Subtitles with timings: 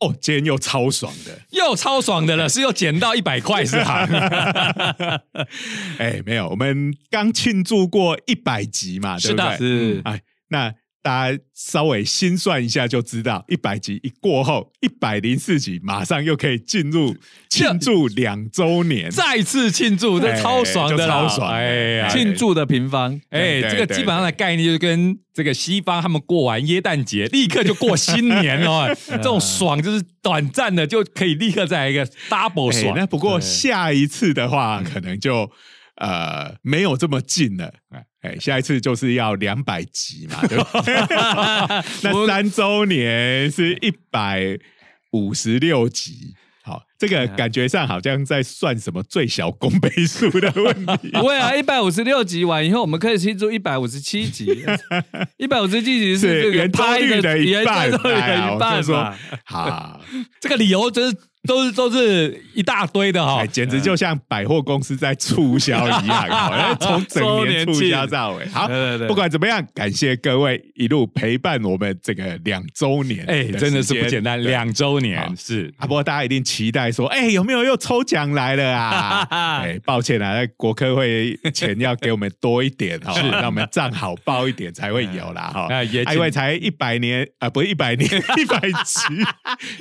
[0.00, 4.06] 哦，今天又超爽的，又超爽的了， 是又捡到一百块是吧？
[5.98, 9.56] 哎，没有，我们刚庆祝过一百集嘛，对不对？
[9.56, 10.74] 是哎，那。
[11.02, 17.16] 大家稍微心算一下就知道，一百集一过后，一百零四集马上又可以进入
[17.48, 21.50] 庆祝两周年，再次庆祝，这超爽的，超爽！
[21.50, 28.94] 哎呀，庆祝的平方，哎，这个基本上的概念就是跟这个西方他们过完耶诞节，立刻就过新年了。
[29.08, 32.94] 这种爽就是短暂的，就可以立刻再来一个 double 爽。
[32.96, 35.50] 那不过下一次的话，可能就
[35.96, 37.72] 呃没有这么近了。
[37.90, 38.04] 哎，
[38.40, 41.84] 下一次就是要两百集嘛，对吧？
[42.02, 44.58] 那三周年是一百
[45.12, 51.10] 五十六集，好，这个感觉上好像在算什么最小公倍数的问题。
[51.18, 54.64] 不会啊，一百五十六集完以后，我们可以庆祝一百五十七集。
[55.38, 60.00] 一百五十七集是这个原拍的一半，一半说好，
[60.40, 61.16] 这个理由真是。
[61.46, 68.46] 都是都是一大堆的哈，简直就像百货公司在促销一样， 从整年促销到尾。
[68.48, 68.68] 好，
[69.06, 75.72] 不管怎么样，感谢各位一路陪伴我们这个两周年，哎，真的是不简单，两周年是。
[75.78, 79.26] 啊，不过大家一定期待说，哎，有没有又抽奖来了啊？
[79.62, 85.68] 哎，抱歉啊，国科会钱要给我们多一点哈，让我们账好报一点才会有啦哈。
[86.12, 89.02] 因为才一百年啊，不是一百年， 一百集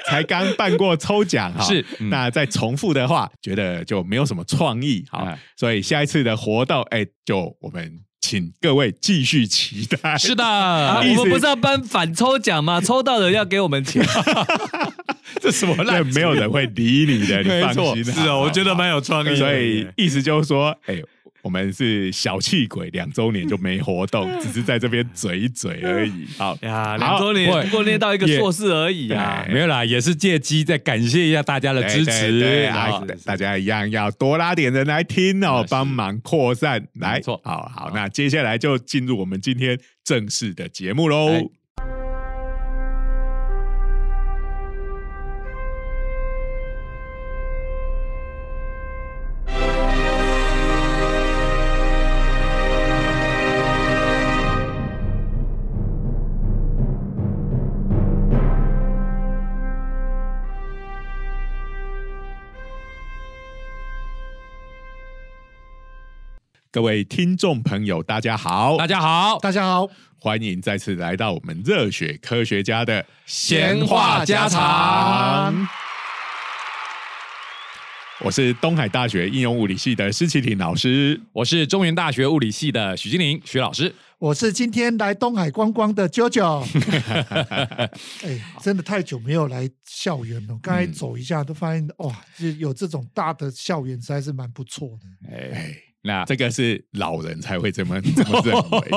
[0.05, 1.46] 才刚办过抽奖。
[1.61, 10.17] 是，那再重复的话，觉得就没有什么创意，好，所以下一次的活动，哎，就我们请各位继续期待。
[10.17, 10.43] 是的，
[11.17, 12.79] 我们不是要颁反抽奖吗？
[12.85, 14.05] 抽到的要给我们钱，
[15.41, 16.05] 这什么烂？
[16.07, 18.03] 没有人会理你的，你放心。
[18.03, 19.35] 是啊，我觉得蛮有创意。
[19.35, 21.01] 所以意思就是说，哎。
[21.47, 26.27] 我们是小气鬼，两周年就没活动，只是在这边嘴一嘴而已。
[26.37, 32.69] 好呀，两周年不过念到一个硕士而已啊，没有啦，也是借机再感谢一下大家的支持。
[33.23, 36.85] 大家一样要多拉点人来听哦，帮忙扩散。
[36.95, 41.49] 来，错，好好，那接下来就进入我们今天正式的节目喽。
[66.69, 68.75] 各位听众朋友，大家好！
[68.77, 69.39] 大家好！
[69.39, 69.89] 大家好！
[70.19, 75.65] 欢迎再次来到我们热血科学家的闲话家常。
[78.19, 86.65] 我是东海大学应用物理系的施启廷老师，我是中原大学物理系的许金玲许老师，我是今天来东海观光的 JoJo。
[88.25, 92.13] 哎，真的太久没有来校园了，刚才走一下都发现，哇，
[92.59, 95.31] 有这种大的校园，实在是蛮不错的。
[95.31, 95.77] 哎。
[96.07, 98.89] 那这个是老人才会这么这么认为，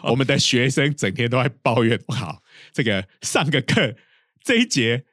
[0.10, 2.00] 我们的学生整天都在抱怨。
[2.08, 2.42] 好，
[2.72, 3.94] 这个上个课
[4.42, 5.04] 这一节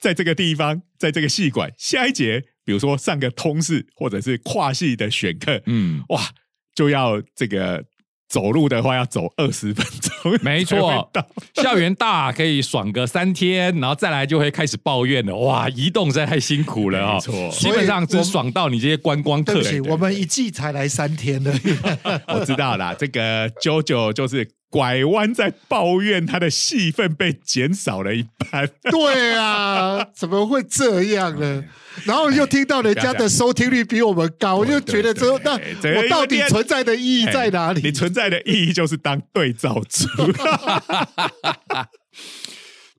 [0.00, 6.30] 在这个地方，在这个系馆，下一节比如说上个通识或者是跨系的选课，嗯，哇，
[6.74, 7.84] 就要这个。
[8.28, 11.10] 走路的话要走二十分钟，没错。
[11.54, 15.36] 校园大可以爽个三天，然后再来就会开始抱怨了。
[15.36, 17.14] 哇，移动实在太辛苦了啊！
[17.14, 19.60] 没错，基本上只爽到你这些观光客。
[19.88, 21.52] 我们一季才来三天的。
[22.28, 24.48] 我知道啦，这个 JoJo 就是。
[24.74, 28.68] 拐弯在抱怨他的戏份被减少了一半。
[28.90, 31.62] 对啊，怎么会这样呢？
[32.02, 37.80] 然后又听到人家的收听率比我们高，我就觉得说，那我到底存在的意义在哪里？
[37.84, 40.08] 你存在的意义就是当对照组。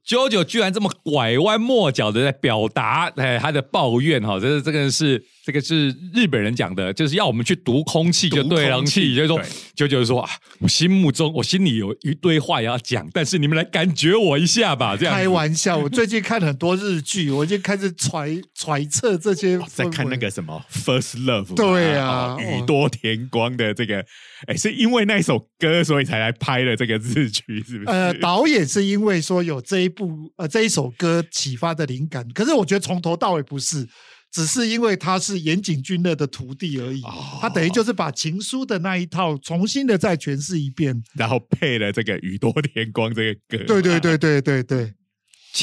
[0.06, 9.41] 九九居然这么拐弯抹角的在表达哎他的抱怨哈，这这个是这个是日本人讲的，就是要我们去读空气就对空气，就是说
[9.73, 10.29] 九九说啊，
[10.59, 15.78] 我心目中我心里有一堆话要讲，但是你们来感觉我一下吧，这样开玩笑。
[15.78, 24.05] 我最近看很多日剧，我就开始揣揣测这些，在看那个什么 First Love，对啊，宇多田光的这个，
[24.47, 27.85] 哎，是因为那首歌所以才来拍了这个日剧，是不是？
[27.85, 29.96] 呃，导演是因为说有这一。
[29.96, 33.87] 部呃这一首歌启发的灵感，可是我觉得从头到尾不是，
[34.35, 37.02] 只是因为他是岩井俊乐的徒弟而已。
[37.40, 43.64] 他等于就是把情书的那一套重新的再诠释一遍，然后配了这个宇多田光这个歌。
[43.64, 44.93] 对对对对对对。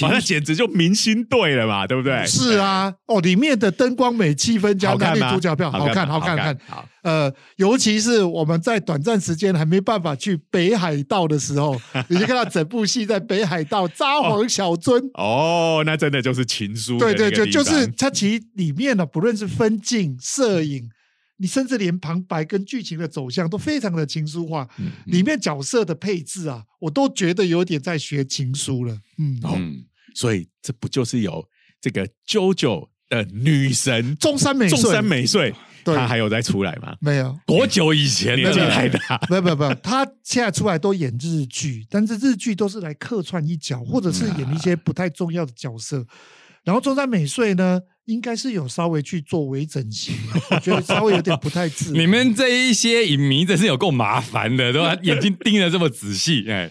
[0.01, 2.25] 那简直就明星队了嘛，对不对？
[2.27, 5.21] 是啊，哦，里面的灯光美、气氛佳，男女？
[5.35, 6.59] 主角票好看，好好看，看。
[6.67, 11.79] 好，呃，尤其是我们在短暂时间还没办法去北海道的时候，
[12.09, 14.99] 你就看到整部戏在北海道札幌小樽。
[15.15, 17.51] 哦，那真的就是情书的对对对。
[17.51, 20.89] 就是它其实里面呢，不论是分镜、摄影，
[21.43, 24.69] 你甚至连旁白跟剧情的走向都非常的情书化。
[24.79, 28.97] 嗯里面角色的配置啊，我都觉得有点在学情书了。
[29.19, 29.85] 嗯，哦嗯，
[30.15, 31.45] 所以这不就是有
[31.81, 35.53] 这个 JoJo 的女神中山美穗中山美穗，
[35.85, 36.97] 她还有在出来吗？
[37.01, 37.37] 没有。
[37.45, 38.71] 多久以前的年纪了？
[38.71, 46.07] 太大，没有没有没有，她现在出来都演日剧，但是日剧都是来客串一角，或者是演一些不太重要的角色。
[46.65, 50.15] 然后中山美穗呢，应该是有稍微去做微整形，
[50.51, 52.03] 我觉得稍微有点不太自然。
[52.03, 54.97] 你们这一些影迷真是有够麻烦的，对吧？
[55.03, 56.71] 眼睛盯得这么仔细，哎，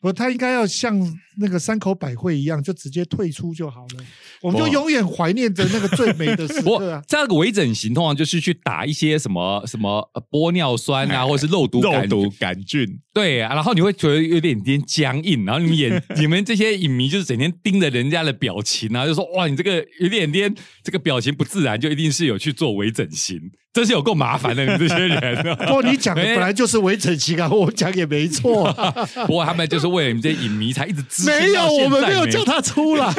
[0.00, 0.98] 不，他应该要像
[1.38, 4.04] 那个山口百惠一样，就直接退出就好了。
[4.42, 7.02] 我们就永远怀念着那个最美的时不刻啊。
[7.06, 23.38] 这个微整形通常就是去打一些什么什么呃玻尿酸啊， 或者是肉毒杆肉毒杆菌，对啊，然后你会觉得有点点僵硬，然后你们演 你们这些影迷就是整天盯着人家的表情啊，就说哇，你这个有点点这个表情不自然，就一定是有去做微整形，
[23.72, 25.30] 真是有够麻烦的，你们这些人。
[25.66, 28.90] 不过你讲的哎本来就是微整形啊，我讲也没错啊、
[29.26, 33.12] 不过他们就是为了你们这些影迷才一直没有，我们没有叫他出来。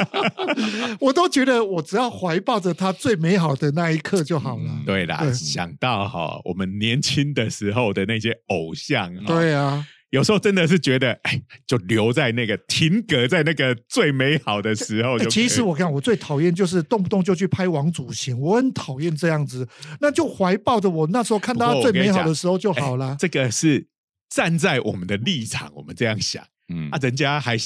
[1.00, 4.82] 我都觉得我只要怀抱着他最美好的那一刻就好了。
[4.84, 19.66] 对啦，对想到哈，我们年轻的时候的那些偶像，哈，对啊，有时候真的是觉得，哎，就留在那个停格在那个最美好的时候其实我看我最讨厌就是动不动就去拍王祖贤，我很讨厌这样子。
[20.00, 23.16] 那就怀抱着我那时候看到他最美好的时候就好了。
[23.18, 23.88] 这个是
[24.28, 27.56] 站在我们的立场，我们这样想嗯啊，人家还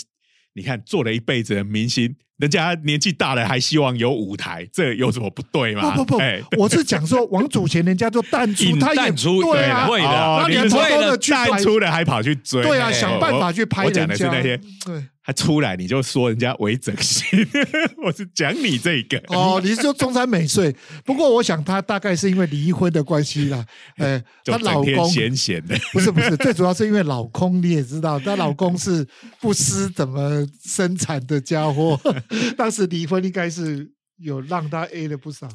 [0.55, 5.94] 你看做了一辈子的明星，人家年纪大了还希望有舞台，这有什么不对吗？
[5.94, 14.06] 不不不哎，我是讲说王祖贤人家就 淡出，引他也淡出对啊，会的哦他连偷你是说偷的去拍淡出了还跑去追，对啊，哎想办法去拍我讲。
[14.08, 15.05] 的是那些，对。
[15.31, 17.25] 他出来你就说人家微整形，
[18.05, 19.17] 我是讲你这个。
[19.29, 20.75] 哦，你是说中山美穗？
[21.05, 23.65] 不过我想她大概是因为离婚的关系啦。
[23.99, 29.06] 呃，她老公闲闲的，不是不是，最主要是因为老公你也知道，她老公是
[29.41, 31.97] 不思怎么生产的家伙，
[32.59, 33.88] 当时离婚应该是
[34.19, 35.49] 有让她 A 了不少。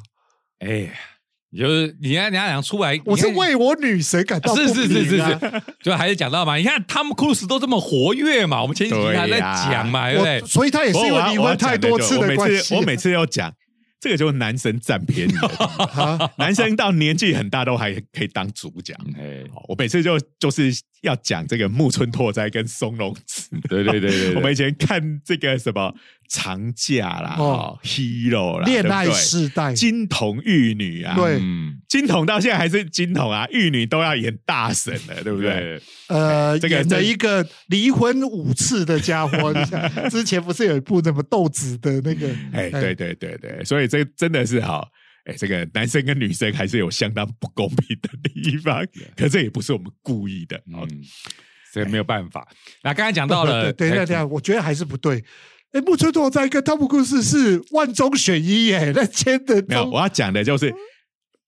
[0.60, 0.90] 哎呀，
[1.56, 10.40] 你就是你看人家讲出来，我是为我女神感到不是是是是是，就还是讲到嘛，你看汤姆·克鲁斯都这么活跃嘛，我们前几天还在讲嘛，对不对？
[10.42, 12.58] 所以他也是因为离婚太多次我每的关系。
[12.58, 13.50] 次我每次要讲，
[13.98, 15.32] 这个就是男生占便宜
[16.36, 18.94] 男生到年纪很大都还可以当主讲。
[19.18, 20.70] 哎，哦我每次就就是
[21.02, 23.48] 要讲这个木村拓哉跟松隆子。
[23.68, 25.94] 对对对对对， 我们以前看这个什么
[26.28, 35.50] 长假啦、哦哦、Hero 啦、恋爱世代，金童玉女啊，对嗯，金童到现在还是金童啊，玉女都要演大神了，对不对？
[35.50, 39.52] 对，呃，这个这演了一个离婚五次的家伙。
[39.54, 42.28] 你想之前不是有一部什么豆子的那个？
[42.52, 44.86] 哎，对对对对，所以这真的是哈，
[45.26, 48.86] 哎，这个男生跟女生还是有相当不公平的地方，
[49.16, 50.60] 可这也不是我们故意的。
[51.72, 52.48] 所以没有办法。
[52.82, 55.22] 那刚才讲到了， 等一下，等一下，我觉得还是不对。
[55.72, 60.72] 哎，木村拓哉跟汤姆·克鲁斯是万中选一耶，那签的没有，我要讲的就是。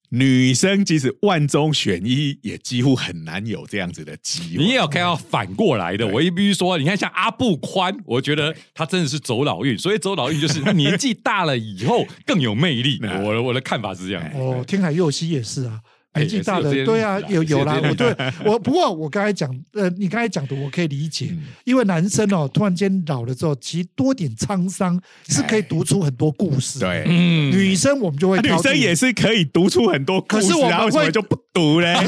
[0.09, 4.63] 女生即使万中选一，也几乎很难有这样子的机会。
[4.63, 12.99] 你也有看到反过来的，我也必须说，你看像阿布宽，我觉得他真的是走老运， 所以走老运就是年纪大了以后更有魅力。
[13.05, 14.23] 哎我的我的看法是这样。
[14.33, 15.79] 哦，天海佑希也是啊。
[16.19, 21.43] 哎年纪大了也是有这，些对啊有有啦，我对我不过我刚才讲，呃，你刚才讲的我可以理解，嗯。
[21.63, 27.51] 因为男生哦，突然间老了之后，其实多点沧桑是可以读出很多故事。，对，嗯。
[27.51, 31.95] 女生我们就会啊女生也是可以读出很多故事，可是我们啊为什么会就不读嘞？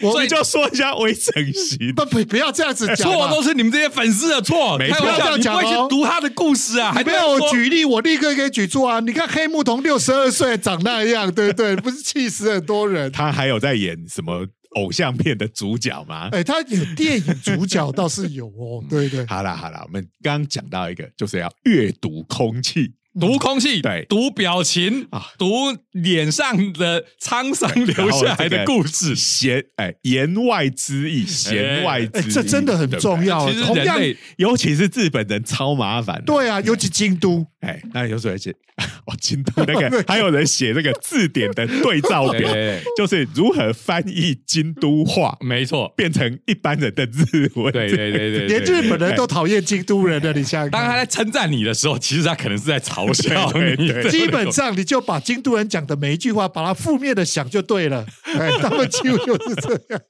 [0.00, 1.92] 我所以就说一下微整形。
[1.94, 6.92] 不不不要这样子讲，错都是你们这些粉丝的错，不要这样讲哦你去读他的故事啊？
[6.92, 9.00] 还你没有举例，我立刻可以举出啊！
[9.00, 11.76] 你看黑木瞳六十二岁长那样，对不对？
[11.84, 13.10] 不是气死很多人。
[13.12, 14.46] 他还有在演什么
[14.76, 16.28] 偶像片的主角吗？
[16.32, 19.24] 哎，他有电影主角倒是有哦，对对。
[19.30, 22.92] 好啦好啦，我们刚刚讲到一个，就是要阅读空气。
[23.20, 25.46] 读空气，对读表情啊读
[25.92, 29.14] 脸上的沧桑留下来的故事。
[29.14, 33.48] 弦哎，言外之意，弦外之哎，意，这真的很重要。
[33.48, 36.22] 其实同样，人类尤其是日本人超麻烦。
[36.24, 38.50] 对啊，尤其京都，哎，那有时候而且
[39.06, 42.50] 哦，京都那个 还有人写这个字典的对照表，
[42.96, 47.72] 就是如何翻译京都话没错，变成一般人的日文。
[47.72, 50.68] 对对对对， 连日本人都讨厌京都人的，你想。
[50.70, 53.52] 当他在称赞你的时候，其实他可能是在嘲笑你。
[53.52, 58.06] 对对对基本上你就把京都人讲的每一句话，把它负面的想就对了。
[58.24, 60.02] 哎，他们几乎就是这样。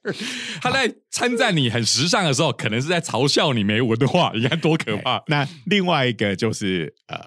[0.61, 5.23] 他在称赞你很时尚的时候，可能是在嘲笑你没文化，你看多可怕！
[5.27, 7.19] 那另外一个就是呃，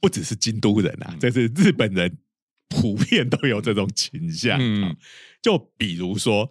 [0.00, 2.18] 不只是京都人啊，这是日本人
[2.68, 4.58] 普遍都有这种倾向。
[5.40, 6.48] 就比如说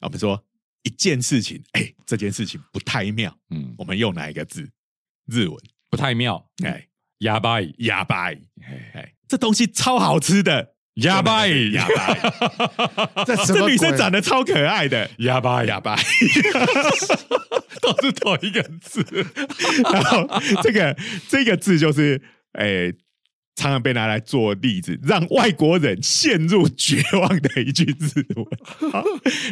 [0.00, 0.44] 我们说
[0.82, 4.68] 一件事情，哎，这件事情不太妙，嗯，我们用哪一个字？
[5.26, 5.56] 日文，
[5.88, 6.50] 不太妙。
[6.62, 6.86] 哎，
[7.24, 8.30] 哑巴语，哑巴
[9.26, 16.02] 这东西超好吃的，哑巴语，哑巴语， 这这女生鬼长得超可爱的，哑巴哑巴语。
[17.80, 19.04] 都是同一个字。
[19.92, 20.26] 然后
[20.62, 20.96] 这个
[21.28, 22.20] 这个字就是
[22.52, 22.90] 诶、
[23.56, 28.26] 常常被拿来做例子，让外国人陷入绝望的一句字。
[28.90, 29.04] 好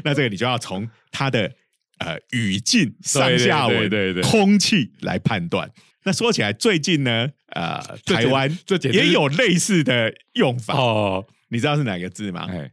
[0.04, 1.52] 那这个你就要从它的
[1.98, 5.70] 呃语境、上下文、对对空气来判断。
[6.04, 10.74] 那说起来，最近呢，呃，台湾这也有类似的用法。
[10.74, 12.46] 哦，你知道是哪个字吗？
[12.50, 12.72] 哎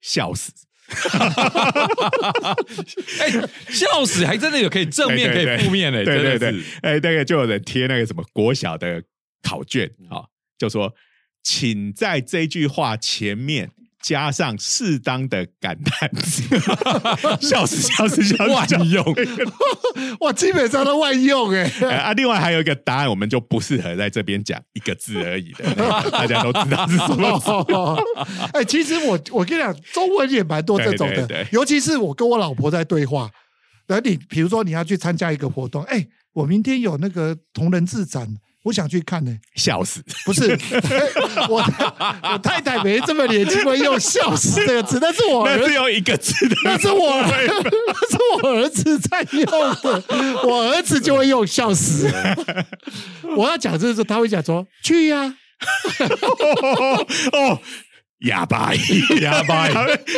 [0.00, 0.50] 笑死！
[3.20, 3.30] 哎，
[3.68, 9.02] 笑死，还真的有可以正面，可以负面的，对对对哎，那个就有人贴那个什么国小的
[9.42, 10.24] 考卷啊、
[10.58, 10.94] 就说
[11.42, 13.70] 请在这句话前面
[14.02, 16.42] 加上适当的感叹词，
[17.40, 19.04] 笑死笑死笑死，万用。
[20.20, 21.70] 哇，基本上都万用哎。
[21.82, 25.64] 哎啊，另外还有一个答案，我们就不适合在这边讲一个字而已的，
[26.10, 27.50] 大家都知道是什么字。
[27.74, 28.02] 哦，
[28.54, 33.30] 哎，其实我我跟你讲，中文也蛮多这种的，尤其是我跟我老婆在对话，
[33.86, 38.26] 然后你比如说你要去参加一个活动，哎，我明天有那个同人志展，
[38.64, 40.02] 我想去看呢、笑死！
[40.26, 40.58] 不是，
[41.48, 41.64] 我
[42.22, 49.44] 我太太没这么年轻会用“笑死”这个词，那是我儿那只有一个字的，那是我，那是我儿子在用
[49.82, 50.04] 的，
[50.46, 52.10] 我儿子就会用笑死。
[53.36, 55.34] 我要讲这个时候，他会讲说去呀、
[56.72, 57.60] 哦 哦。
[58.26, 58.82] 哑巴音，
[59.22, 59.74] 哑巴音，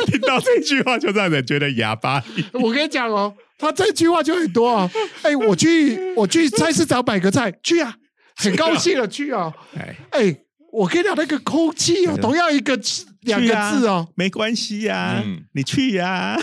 [0.06, 2.44] 听到这句话就让人觉得哑巴音。
[2.54, 4.90] 我跟你讲哦，他这句话就很多啊。
[5.22, 7.94] 哎，我去，我去菜市场买个菜，去啊，
[8.36, 9.52] 很高兴的去啊。
[9.76, 10.36] 哎，哎，
[10.72, 16.36] 我跟你讲，那个空气哦，同样一个字两个字哦，没关系呀、嗯你去呀、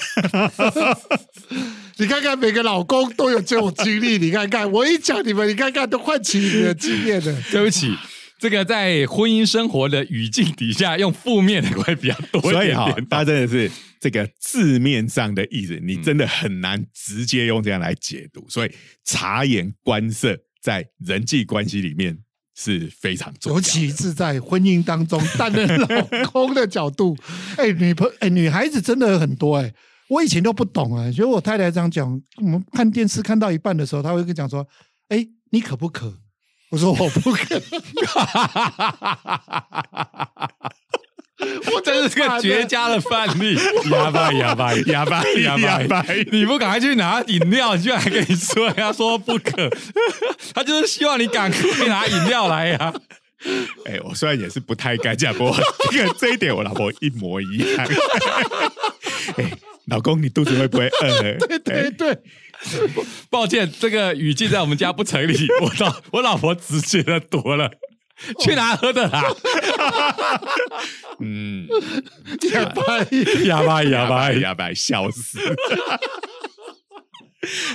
[1.97, 7.41] 你看看每个老公都有这种经历， 你看看我一讲你们，你看看都唤起你的经验了。
[7.51, 7.93] 对不起，
[8.39, 13.07] 这个在婚姻生活的语境底下，用负面的会比较多一所以哈、点点。
[13.09, 13.69] 它真的是
[13.99, 18.45] 这个字面上的意思，你真的很难直接用这样来解读。
[18.47, 18.71] 所以
[19.03, 22.17] 察言观色在人际关系里面
[22.55, 23.61] 是非常重要尤。
[23.61, 25.87] 其是在婚姻当中担任老
[26.31, 27.15] 公的角度，
[27.57, 29.73] 哎，女朋哎，女孩子真的很多哎，
[30.09, 34.67] 我以前都不懂啊，觉得我太太这样讲，我们看电视看到一半的时候，她会跟讲说，
[35.09, 36.17] 哎，你渴不渴？
[36.71, 37.59] 我说我不渴，
[41.73, 43.57] 我这是个绝佳的范例，
[43.91, 49.69] 哑巴哑巴哑巴哑哑巴巴，你不赶快去拿饮料，你居然还跟你说人家说不渴，
[50.53, 52.93] 他就是希望你赶快拿饮料来呀、
[53.85, 55.57] 哎、我虽然也是不太敢讲，不过
[55.91, 57.87] 这个这一点我老婆一模一样。
[59.37, 59.51] 哎、
[59.87, 61.37] 老公，你肚子会不会饿？
[61.47, 62.17] 对对对，
[63.29, 67.71] 抱歉，这个语境在我们家不成立，我老我老婆直接的夺了。
[68.39, 69.23] 去哪喝的啦？
[71.19, 71.67] 嗯，
[72.51, 73.03] 哑巴
[73.45, 75.39] 哑巴哑巴哑巴，笑死！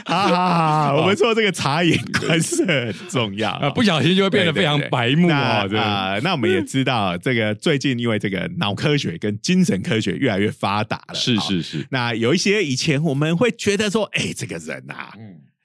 [0.05, 3.71] 好好好，我们说这个察言观色很重要啊！
[3.71, 5.67] 不小心就会变得非常白目啊！
[5.75, 15.15] 啊，那我们也知道，这个最近因为这个脑科学跟精神科学越来越发达了，是好是是，那有一些以前我们会觉得说，哎，这个人啊，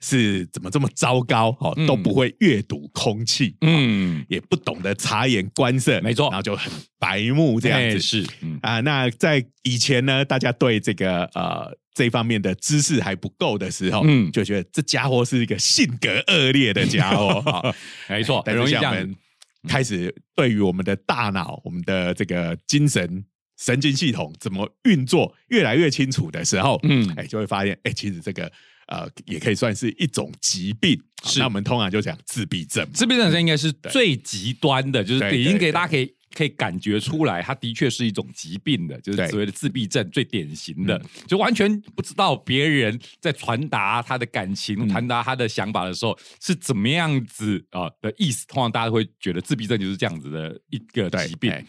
[0.01, 1.50] 是怎么这么糟糕？
[1.60, 7.98] 哦，嗯都不会阅读空气，嗯，也不懂得察言观色，没错然后就很白目这样子。
[7.98, 17.41] 哎是，嗯啊，那在以前呢，大家对这个呃这方面的知识还不够的时候，嗯就觉得这家伙是一个性格恶劣的家伙。
[17.41, 17.75] 好
[18.10, 19.15] 没错，但很容易这样是我们。
[19.68, 23.25] 开始对于我们的大脑、我们的这个精神
[23.58, 28.50] 神经系统怎么运作越来越清楚的时候，嗯嗯，哎，就会发现，哎，其实这个
[28.89, 31.01] 呃也可以算是一种疾病。
[31.24, 32.88] 是那我们通常就讲自闭症。
[32.93, 48.48] 自闭症应该是最极端的，就是已经给大家可以可以感觉出来，它的确是一种疾病的，就是所谓的自闭症最典型的，就完全不知道别人在传达他的感情、传达他的想法的时候是怎么样子啊、的意思。
[48.48, 51.51] 通常大家会觉得自闭症就是这样子的一个疾病。
[51.51, 51.65] 哎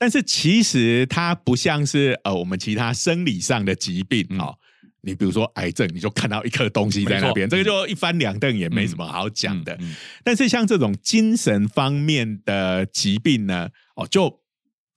[0.00, 4.58] 但是其实它不像是呃我们其他生理上的疾病嗯哦。
[5.02, 9.72] 你比如说癌症，你就看到一颗东西在那边，这个就一翻两瞪眼，没什么好讲的。
[9.74, 14.40] 嗯嗯但是像这种精神方面的疾病呢，哦，就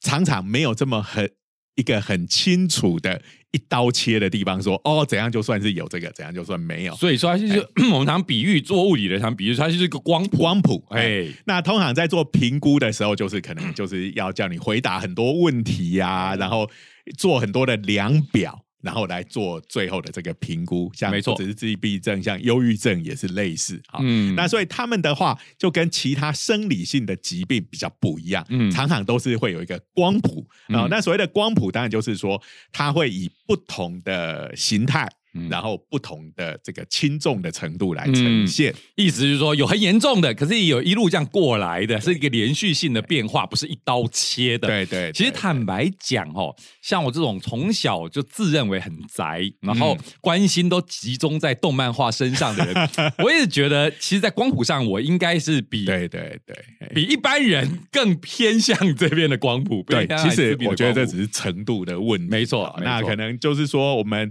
[0.00, 1.30] 常常没有这么很
[1.76, 6.94] 一个很清楚的一刀切的地方说，哦，怎样就算是有这个，怎样就算没有。
[6.96, 10.36] 所以说，它就是、 我们常比喻做物理的，常比喻它就是一个光谱。
[10.36, 16.68] 光谱，哎，哎，那通常在做评估的时候，就是可能就是要叫你回答很多问题呀、然后
[17.16, 20.90] 做很多的量表，然后来做最后的这个评估。
[20.94, 24.00] 像没错只是自闭症，像忧郁症也是类似啊。
[24.02, 38.74] 嗯那所以他们的话，就跟其他生理性的疾病比较不一样，嗯常常都是会有一个光谱啊、嗯那所谓的光谱，当然就是说，它会以不同的形态，嗯然后不同的这个轻重的程度来呈现。
[38.96, 44.68] 意思就是说，有很严重的，可是也有一路这样过来的，是一个连续性的变化，不是一刀切的。
[44.68, 52.90] 对对，其实坦白讲哦，像我这种从小就自认为很宅，然后嗯关心都集中在动漫画身上的人，
[53.24, 56.56] 我也觉得，其实，在光谱上，我应该是比对对对。
[56.80, 59.82] 哎比一般人更偏向这边的光谱。
[59.88, 64.30] 对，其实我觉得这只是程度的问题，没错那可能就是说，我们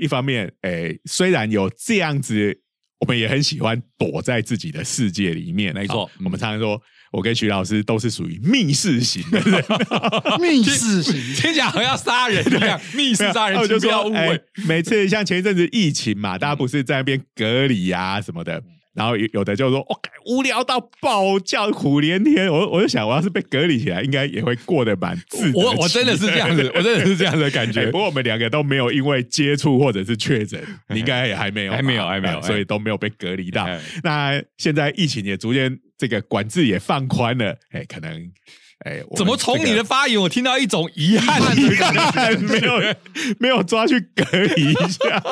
[0.00, 2.58] 一方面，诶，虽然有这样子，
[3.00, 6.80] 我们也很喜欢躲在自己的世界里面，没错啊我们常常说，
[7.12, 9.64] 我跟徐老师都是属于密室型的人，
[10.40, 18.62] 密室型，听起来好像要杀人一样，密室杀人，就请不要说，哎误会。，每次像前一阵子疫情嘛，大家不是在那边隔离啊什么的。
[18.94, 22.52] 然后有有的就说，哦，干无聊到爆，叫苦连天。
[22.52, 27.98] 我我就想，我要是被隔离起来，应该也会过得蛮自得我我真的是这样子，我真的是这样的感 哎觉不。
[27.98, 33.80] 过我们两个都没有因为接触或者是确诊，你 应该也还没有吧，还没有还没有呃所以都没有被隔离到哎。
[34.02, 38.30] 那现在疫情也逐渐这个管制也放宽了，哎，可能
[38.86, 42.36] 哎，怎么从你的发言，我听到一种遗憾的感觉？
[42.38, 42.96] 没有
[43.38, 45.22] 没有抓去隔离一下，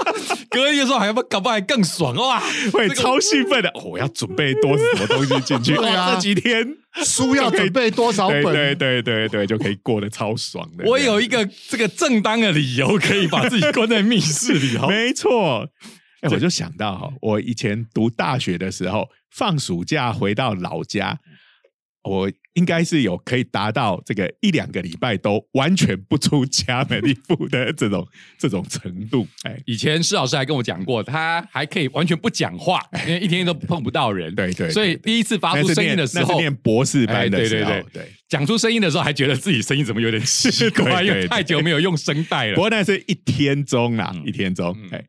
[0.50, 2.42] 隔离的时候还不搞不好还更爽哇！
[2.72, 3.70] 会超兴奋的。
[3.70, 5.74] 哦我要准备多什么东西进去？
[5.74, 6.66] 对啊哇，这几天
[7.02, 8.42] 书要准备多少本？
[8.42, 10.84] 对对对对对，就可以过得超爽的。
[10.84, 14.86] 我有一个这个正当的理由，可以把自己关在密室里哦。
[14.88, 15.66] 没错。
[16.20, 21.18] 哎，我就想到哈，我以前读大学的时候，放暑假回到老家，
[22.08, 28.06] 我应该是有可以达到这个一两个礼拜都完全不出家门一步的这种
[28.38, 29.26] 这种程度。
[29.44, 34.34] 哎，以前施老师还跟我讲过，他还可以完全不讲话， 因为一天都碰不到人。
[34.34, 38.12] 对对对所以第一次发出声音的时候念博士班的时候，对对对。
[38.28, 42.54] 讲出声音的时候，还觉得自己声音怎么有点奇怪， 因为太久没有用声带了。
[42.54, 45.04] 不过那是一天中啊，嗯一天中，嗯哎，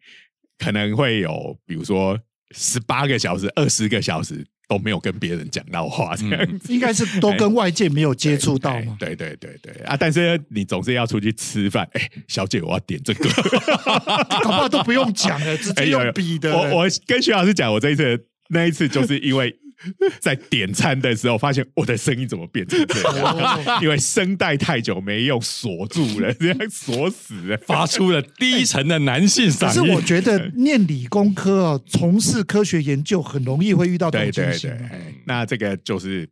[0.57, 2.17] 可能会有比如说
[2.51, 6.71] 十八个小时、二十个小时都没有跟别人讲到话这样子。
[6.71, 8.95] 应该是都跟外界没有接触到嘛。
[8.99, 9.97] 对对对对啊！
[9.99, 13.29] 但是你总是要出去吃饭，哎，小姐，我要点这个。
[14.43, 16.55] 搞不好都不用讲了，直接哎有有用笔的。
[16.55, 19.53] 我我跟徐老师讲，我这一次那一次就是因为
[20.19, 27.57] 在点餐的时候，发现我的声音怎么变成这样，因为声带太久没用锁住了，这样锁死了。
[27.65, 29.93] 发出了低沉的男性可是嗓音。
[29.93, 34.77] 我觉得念理工科哦，从事科学研究很容易会遇到这对对对
[35.25, 36.29] 那这个就是，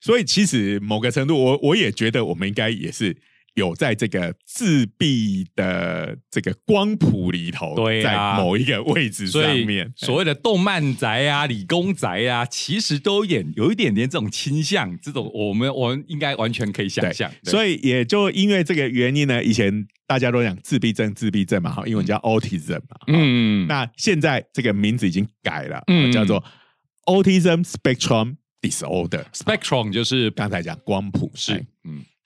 [0.00, 3.16] 所以其实某个程度，我我也觉得我们应该也是
[3.54, 8.36] 有在这个自闭的这个光谱里头，对啊。
[8.36, 17.30] 在某一个位置上面，所谓的动漫宅啊、理工宅啊，其实都有有一点点这种倾向，这种我们我们应该完全可以想象。
[17.44, 26.12] 所以也就因为这个原因呢，以前大家都讲自闭症，自闭症嘛，哈，英文叫 autism 嘛，嗯，嗯，那现在这个名字已经改了，嗯。
[26.12, 26.42] 叫做
[27.06, 29.24] autism spectrum disorder。
[29.32, 31.64] spectrum 就是刚才讲光谱是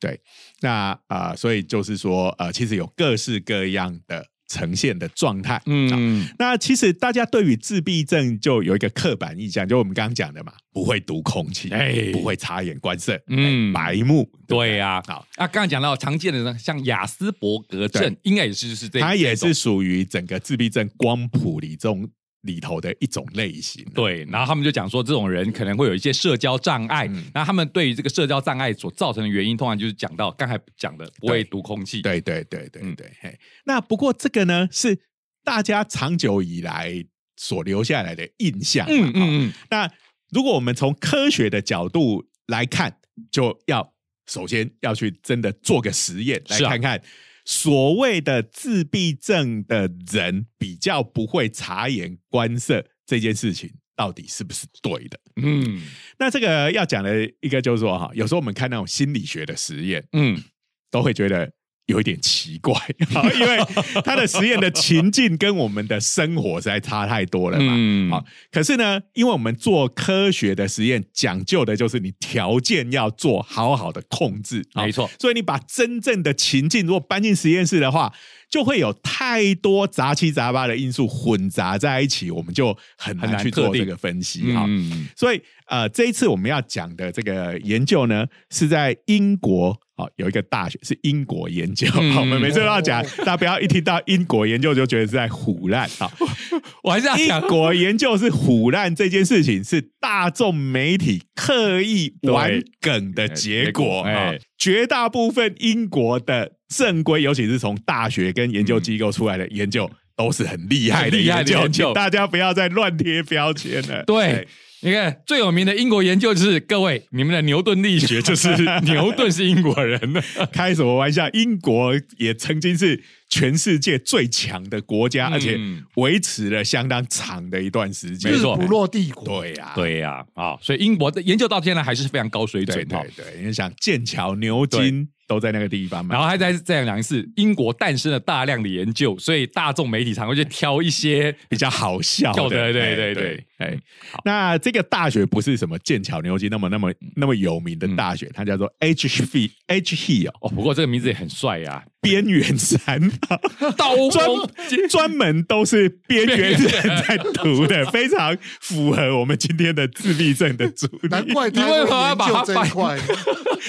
[0.01, 0.21] 对，
[0.61, 5.61] 那啊、呃所以就是说，呃，其实有各式各样的呈现的状态。
[5.67, 15.27] 嗯，嗯那其实大家对于自闭症就有一个刻板印象，就我们刚刚讲的嘛，不会读空气，哎不会察言观色，嗯嗯，白目，不对呀、好。
[15.37, 22.09] 啊，刚刚讲到常见的呢，像雅斯伯格症对，应该也是就是这，它也是属于整个自闭症光谱里中
[22.49, 23.85] 里头的一种类型。
[23.95, 27.07] 对，然后他们就讲说，这种人可能会有一些社交障碍。
[27.09, 32.01] 嗯那他们对于这个社交障碍所造成的原因，通常就是讲到刚才讲的不会对读空气。
[32.01, 34.99] 对对对对嗯对，嘿，那不过这个呢，是
[35.45, 37.05] 大家长久以来
[37.37, 38.93] 所留下来的印象嘛。
[38.93, 39.91] 嗯哦嗯嗯，那
[40.31, 42.99] 如果我们从科学的角度来看，
[43.31, 43.95] 就要
[44.27, 47.03] 首先要去真的做个实验，来看看
[47.49, 55.19] 所谓的自闭症的人比较不会察言观色这件事情到底是不是对的。
[55.37, 55.81] 嗯
[56.19, 60.45] 那这个要讲的一个就是说哈，有时候我们看那种心理学的实验，嗯，
[60.91, 61.51] 都会觉得
[61.89, 62.75] 有一点奇怪，
[63.35, 63.59] 因为
[64.05, 67.73] 他的实验的情境跟我们的生活实在差太多了嘛。
[67.75, 68.11] 嗯。
[68.11, 75.11] 好，可是呢，因为我们做科学的实验，讲究的就是你条件要做好好的控制，没错。
[75.19, 78.13] 所以你把真正的情境如果搬进实验室的话，
[78.51, 84.53] 就会有太多杂七杂八的因素混杂在一起，我们就很很难去做这个分析。
[84.53, 85.09] 哈、嗯。
[85.17, 91.87] 所以呃，这一次我们要讲的这个研究呢，是在英国哦，有一个大学是英国研究。
[92.19, 96.11] 我们每次都要讲，大家不要一听到英国研究就觉得是在胡乱啊。
[96.85, 104.03] 我还是要英讲，国研究是胡乱这件事情，是大众媒体刻意玩梗的结果。
[104.03, 111.55] 哎哎，绝大部分英国的正规，尤其是从大学跟研究机构出来的研究，都是很厉害的厉害研究。
[111.55, 114.05] 的研究请大家不要再乱贴标签了。
[114.05, 114.47] 对。
[114.81, 118.49] 你看最有名的英国研究就是各位，你们的牛顿力学就是
[118.85, 121.29] 牛顿是英国人的，开什么玩笑？
[121.31, 125.59] 英国也曾经是全世界最强的国家，嗯而且
[125.97, 128.33] 维持了相当长的一段时间。
[128.33, 129.25] 没错日不落帝国。
[129.43, 133.25] 对呀、对呀、啊，所以英国的研究到现在还是非常高水准哈对。
[133.25, 136.15] 对，你想剑桥、牛津都在那个地方嘛。
[136.15, 143.77] 然后还再再讲一次，英国诞生了大量的研究，所以大众媒体常会去挑一些 比较好笑的，对对哎对对哎，
[144.25, 150.49] 那这个大学不是什么剑桥、牛津那么那么那么有名的大学，它叫做 H V H Hill 哦。
[150.49, 153.11] 不过这个名字也很帅呀、边缘山，
[153.77, 154.49] 刀专锋
[154.89, 156.59] 专门都是边缘人
[157.07, 161.09] 在读的， 非常符合我们今天的自闭症的主题。
[161.11, 162.99] 难怪他你为何要把它翻一块。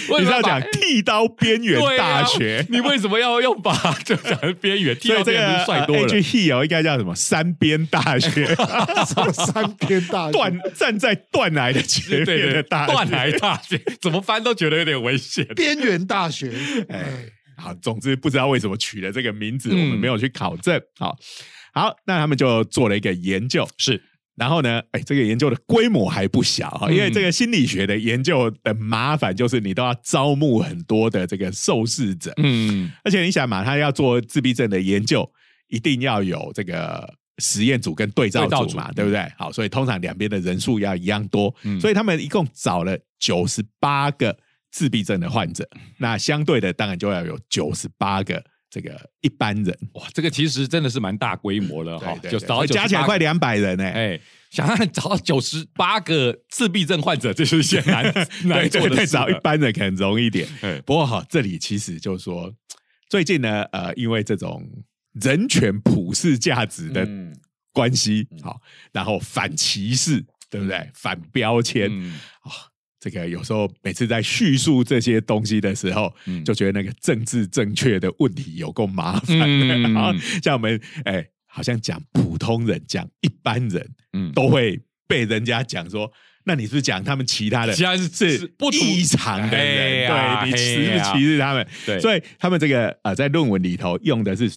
[0.10, 2.66] 为什么要把你是要讲剃刀边缘大学？
[2.70, 3.74] 你为什么要用把
[4.06, 4.96] 就讲成边缘？
[4.96, 6.16] 剃所以这个到边缘帅多了 H。
[6.22, 7.16] Hill 应该叫什么？
[7.16, 15.46] 三边大学，什么三边大学断站在断崖的前面的大学断崖大学怎么翻都觉得有点危险。
[15.56, 16.52] 边缘大学，
[16.90, 17.06] 哎哎，
[17.60, 20.82] 好，总之不知道为什么取了这个名字，嗯我们没有去考证。
[20.98, 21.18] 好，
[21.74, 24.02] 好，那他们就做了一个研究，是，
[24.36, 35.30] 然后呢，哎，这个研究的规模还不小哈，嗯因为这个心理学的研究的麻烦就是你都要招募很多的这个受试者，嗯，而且你想嘛，他要做自闭症的研究，
[35.68, 37.16] 一定要有这个。
[37.42, 39.26] 实验组跟对照组组嘛，对不对？
[39.38, 44.38] 好，所以通常两边的人数要一样多，嗯所以他们一共找了九十八个
[44.72, 54.20] 自闭症的患者，那相对的当然就要有九十八个这个一般人，哇，这个其实真的是蛮大规模了哈，就找加起来快两百人呢、哎，
[54.52, 58.04] 想让找到九十八个自闭症患者，这是一件难
[58.46, 60.80] 难做的事找一般人可能容易一点哎。
[60.82, 62.54] 不过哈，这里其实就是说，
[63.10, 64.64] 最近呢，呃，因为这种
[65.14, 67.36] 人权普世价值的嗯
[67.74, 70.88] 关系，好，然后反歧视，对不对？
[70.94, 71.90] 反标签。
[73.00, 79.76] 这个有时候每次在叙述这些东西的时候，嗯就觉得那个政治正确的问题有够麻烦的。
[79.76, 86.12] 嗯 然后像我们哎，好像讲普通人、讲一般人，嗯都会被人家讲说，
[86.44, 90.08] 那你是讲他们其他的，其他是不同异常的人？
[90.10, 91.66] 对你歧不歧视他们？
[91.86, 94.52] 对所以他们这个呃，在论文里头用的是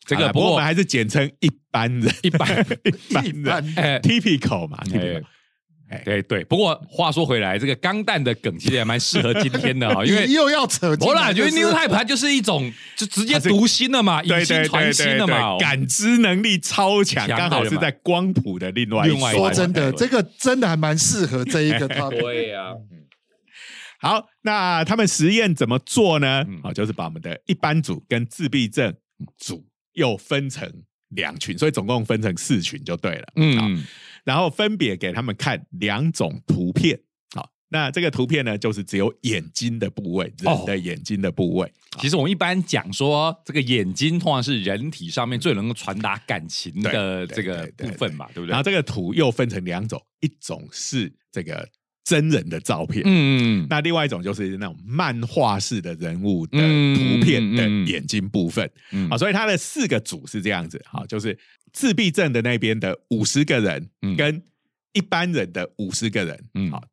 [0.06, 2.48] 这个不过我们还是简称一般人，一般
[2.84, 3.74] 一般一般人。
[3.76, 5.22] 哎，typical 嘛哎，typical。
[6.04, 19.98] 对对，不过话说回来，这个钢弹的梗其实也蛮适合今天的哈， 因为又要扯进我啦，觉得 New Type 它就是一种就直接读心了嘛，对以心传心对了嘛，感知能力超强，刚好是在光谱的另外一另外说真的，对。
[20.00, 22.20] 这个真的还蛮适合这一个 topic。
[22.20, 22.72] 对呀，
[24.00, 26.44] 好，那他们实验怎么做呢？
[26.48, 26.60] 嗯？
[26.62, 28.92] 好，就是把我们的一般组跟自闭症
[29.38, 30.70] 组又分成
[31.08, 33.26] 两群，所以总共分成四群就对了。
[33.36, 33.84] 嗯，
[34.24, 37.00] 然后分别给他们看两种图片。
[37.34, 41.72] 好，那这个图片呢，就是只有眼睛的部位，哦人的眼睛的部位。
[42.00, 48.62] 其实我们一般讲说，这个眼睛通常是人体上面最能够传达感情的对这个部分嘛，对不对然后？
[48.62, 51.68] 这个图又分成两种，一种是这个
[52.04, 58.70] 真人的照片，嗯，那另外一种就是那种漫画式的人物的嗯图片的眼睛部分。
[58.92, 59.08] 嗯。
[59.08, 61.36] 好，所以它的四个组是这样子，好，就是
[61.72, 64.14] 自闭症的那边的五十个人嗯。
[64.16, 64.42] 跟
[64.92, 66.70] 一般人的五十个人，嗯。
[66.70, 66.84] 好，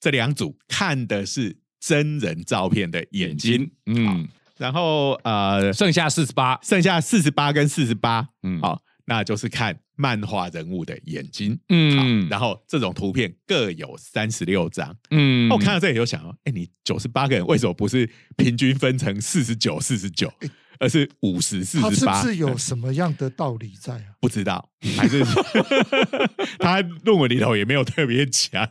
[0.00, 8.60] 这两组看的是真人照片的眼睛，嗯，然后呃，剩下四十八，剩下四十八跟四十八，嗯。
[8.60, 20.32] 好，那就是看漫画人物的眼睛，嗯好，然后这种图片各有三十六张，嗯那我看到这里就想哦，哎，你九十八个人为什么不是平均分成四十九、四十九，
[20.78, 22.12] 而是五十、四十八？
[22.12, 24.14] 他是不是有什么样的道理在啊？
[24.20, 25.24] 不知道，还是
[26.60, 28.70] 他论文里头也没有特别讲。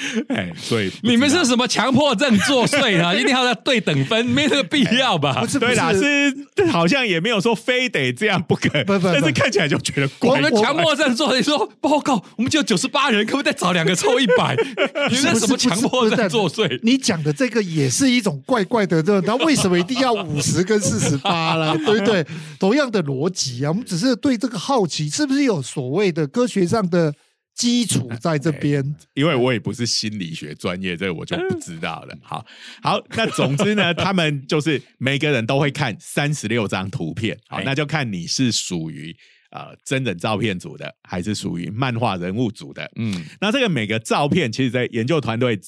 [0.28, 3.14] 哎，所以你们是什么强迫症作祟呢？
[3.18, 5.46] 一定要在对等分，没这个必要吧不？
[5.46, 14.56] 是，对啦，是好像也没有说非得这样不可，不不不但是看起来就觉得我怪我们强迫症作祟说报告，我们只有九十八人，可不可以再找两个凑一百？
[15.10, 16.78] 你们那什么强迫症作祟？
[16.82, 21.74] 你讲的这个也是一种怪怪的这，那为什么一定要五十跟四十八啦？
[21.84, 22.24] 对不对？
[22.58, 27.12] 同样的逻辑啊，我们只是对这个好奇，是不是有所谓的科学上的
[27.54, 28.82] 基础在这边？
[29.14, 32.16] 因为我也不是心理学专业，这个我就不知道了。
[32.22, 32.44] 好，
[32.82, 39.14] 好，那总之呢， 他们就是每个人都会看三十六张图片，好，哎那就看你是属于
[39.50, 42.90] 呃真人照片组的，还是属于漫画人物组的。
[42.96, 45.60] 嗯那这个每个照片，其实在研究团队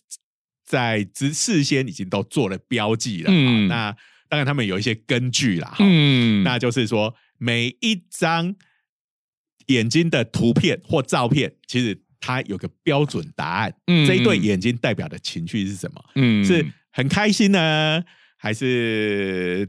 [0.67, 3.31] 在之事先已经都做了标记了。
[3.31, 3.95] 嗯嗯，那
[4.29, 5.77] 当然他们有一些根据啦。
[5.79, 8.55] 嗯那就是说每一张
[9.67, 13.75] 眼睛的图片或照片，其实它有个标准答案。
[13.87, 16.05] 嗯这一对眼睛代表的情绪是什么？
[16.17, 18.03] 嗯是很开心呢，
[18.37, 19.69] 还是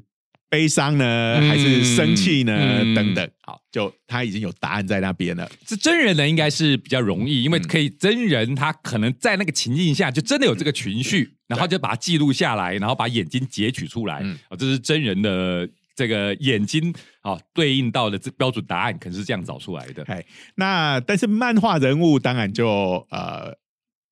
[0.49, 2.55] 悲伤呢，嗯还是生气呢？
[2.55, 3.29] 嗯等等。
[3.41, 5.49] 好，就他已经有答案在那边了。
[5.65, 16.93] 这真人呢，应该是比较容易，因为嗯可以真人他可能在那个情境下就真的有这个情绪，然后就把它记录下来，然后把眼睛截取出来，嗯哦，这是真人的这个眼睛
[17.25, 20.03] 哦对应到的这标准答案，可能是这样找出来的。
[20.03, 20.23] 哎，
[20.55, 23.51] 那但是漫画人物当然就呃，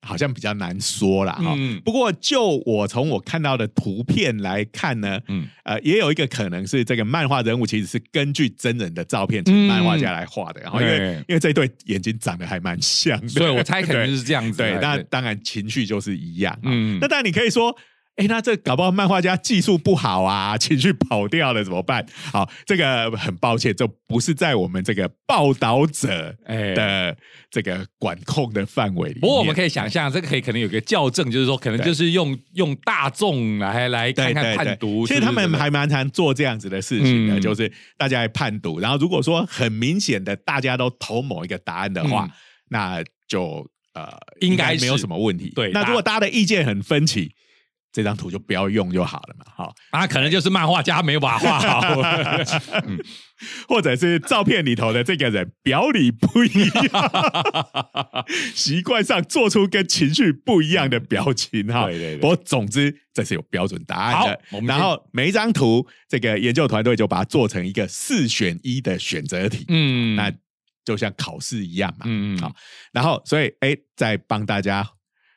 [0.02, 1.34] 好像比较难说啦。
[1.34, 14.58] 哈、嗯不过就我从我看到的图片来看呢，嗯呃，也有一个可能是这个漫画人物其实是根据真人的照片请嗯漫画家来画的，然后因为因为这对眼睛长得还蛮像的，所以我猜可能就是这样子。
[14.64, 16.58] 对，哎那当然情绪就是一样。
[16.64, 17.78] 嗯，嗯那当然你可以说。
[18.16, 22.06] 哎，那这搞不好漫画家技术不好啊， 情绪跑掉了怎么办？
[22.32, 27.18] 好，这个很抱歉，这不是在我们这个报道者哎的
[27.50, 29.22] 这个管控的范围里面。
[29.22, 35.08] 不过我们可以想象，这个可以可能有个校正，就是说，可能就是用用大众来来看看判读。
[35.08, 42.32] 其实他们还蛮常做这样子的事情的，嗯就是大家来判读，然后如果说很明显的大家都投某一个答案的话，嗯
[42.70, 44.08] 那就呃
[44.40, 45.52] 应该是没有什么问题。
[45.56, 47.32] 对那如果大家的意见很分歧，
[47.94, 49.46] 这张图就不要用就好了嘛。
[49.56, 51.82] 好，啊，可能就是漫画家没有把画好。
[53.68, 57.12] 或者是照片里头的这个人表里不一样，
[58.56, 61.86] 习惯上做出跟情绪不一样的表情哈。
[61.86, 69.66] 对对对不过总之这是有标准答案的然后每一张图，这个研究团队就把它做成一个四选一的选择题。
[69.68, 70.32] 嗯那
[70.86, 72.06] 就像考试一样嘛。
[72.06, 72.54] 嗯嗯好，
[72.94, 74.88] 然后所以哎，再帮大家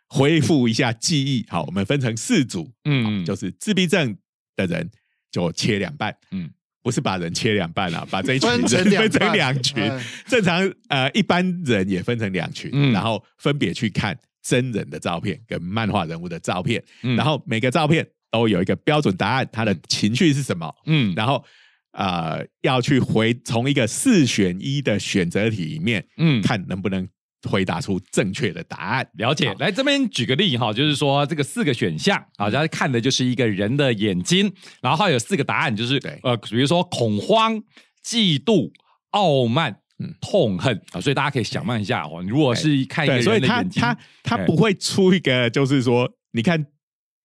[0.08, 1.44] 恢复一下记忆。
[1.48, 3.22] 好，我们分成四组，嗯。
[3.22, 4.16] 嗯，就是自闭症
[4.54, 4.90] 的人
[5.30, 6.44] 就切两半，嗯。
[6.44, 6.50] 嗯。
[6.82, 9.82] 不是把人切两半啊， 把这一群人分成两群。
[9.82, 10.04] 哎。
[10.28, 12.92] 正常呃，一般人也分成两群，嗯。
[12.92, 17.16] 然后分别去看真人的照片跟漫画人物的照片，嗯。
[17.16, 21.12] 然后每个照片都有一个标准答案，他的情绪是什么，嗯。
[21.16, 21.44] 然后
[21.90, 26.40] 呃要去回从一个四选一的选择题里面，嗯。
[26.40, 27.08] 看能不能
[27.46, 29.08] 回答出正确的答案。
[29.14, 36.18] 了解，来这边举个例哈，就是说这个四个选项啊，大家看的就是一个人的眼睛，然后它有四个答案，就是对。
[36.22, 37.62] 呃，比如说恐慌、
[38.04, 38.70] 嫉妒、
[39.10, 40.80] 傲慢嗯、痛恨。
[40.92, 44.44] 啊，所以大家可以想象一下哦，如果是看一个，所以他人的眼睛，他他哎。
[44.44, 46.66] 不会出一个，就是说，你看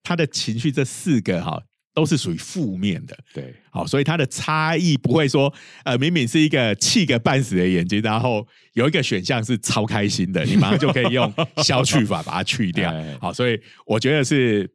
[0.04, 1.62] 他的情绪这四个哈，
[1.94, 3.18] 都是属于负面的。
[3.34, 13.18] 对好，所以它的差异不会说，呃，明明是一个气个半死的眼睛，然后有一个选项是超开心的， 你马上就可以用消去法把它去掉哎。
[13.20, 14.70] 好，所以我觉得是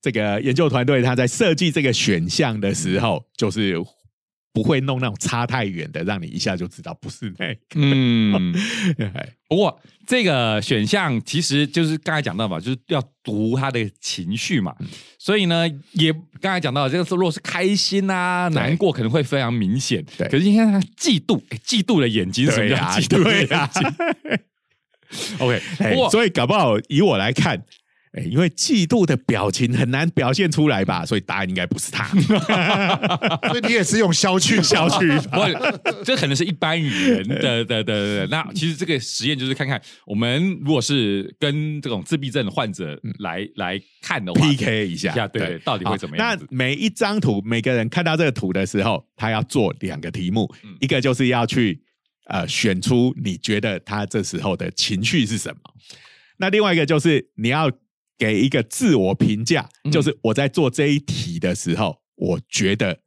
[0.00, 3.76] 这个研究团队他在设计这个选项的时候，就是
[4.54, 7.58] 不会弄那种差太远的，让你一下就知道不是那个。
[7.74, 8.54] 嗯。
[9.14, 14.86] 哎不过这个选项其实就是刚才讲到嘛，就是要读他的情绪嘛，嗯
[15.18, 20.04] 所以呢，也刚才讲到这个，如果是开心啊、对难过，可能会非常明显。
[20.16, 23.82] 对可是你看他嫉妒，哎嫉妒的眼睛，什么叫对呀，嫉妒的眼对呀睛
[25.38, 25.62] ？OK，
[26.10, 27.64] 所以搞不好以我来看，
[28.16, 32.06] 哎，因为嫉妒的表情很难表现出来吧，所以答案应该不是他。
[33.48, 35.10] 所以你也是用消去 消去
[36.04, 38.26] 这可能是一般人的的的的。
[38.28, 51.82] 那其实这个实验就是看看我们如果是跟这种自闭症患者来来看的话 PK 一下，一下对对到底会怎么样那每一张图，每个人看到这个图的时候，他要做两个题目，嗯一个就是要去
[52.26, 55.58] 呃选出你觉得他这时候的情绪是什么，
[56.38, 57.68] 那另外一个就是你要
[58.18, 59.92] 给一个自我评价，嗯。
[59.92, 62.98] 就是我在做这一题的时候，我觉得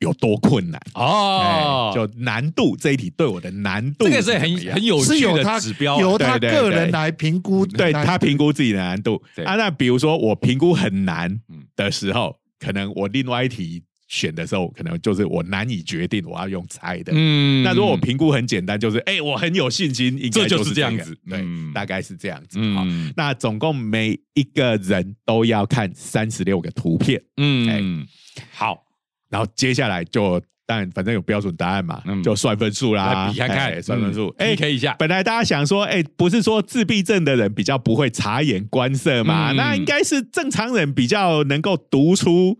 [0.00, 0.80] 有多困难。
[0.94, 1.40] 哦。
[1.42, 9.22] 哎，就难度这一题对我的难度这个是很很有趣的是由他指标啊，由他个人来评估，来对他评估自己的难度。
[9.34, 9.44] 对。
[9.44, 9.56] 啊。
[9.56, 11.64] 那比如说我评估很难嗯。
[11.76, 17.12] 的时候，可能我另外一题选的时候，可能就是我难以决定，我要用猜的。
[17.14, 17.62] 嗯。
[17.62, 21.16] 那如果我评估很简单，就是哎、我很有信心，应该这就是这样子。
[21.28, 21.72] 对，嗯。
[21.72, 22.58] 大概是这样子。
[22.60, 22.74] 嗯。
[22.74, 22.84] 好，
[23.16, 28.06] 那总共每一个人都要看三十六个图片，嗯，
[28.52, 28.84] 好，
[29.30, 32.22] 然后接下来就当然反正有标准答案嘛，嗯。
[32.22, 33.72] 就算分数啦，来比看看。
[33.72, 34.28] 哎算分数。
[34.38, 34.94] 嗯哎、PK 一下。
[34.98, 39.52] 本来大家想说，哎、不是说自闭症的人比较不会察言观色嘛？
[39.52, 39.56] 嗯。
[39.56, 42.58] 那应该是正常人比较能够读出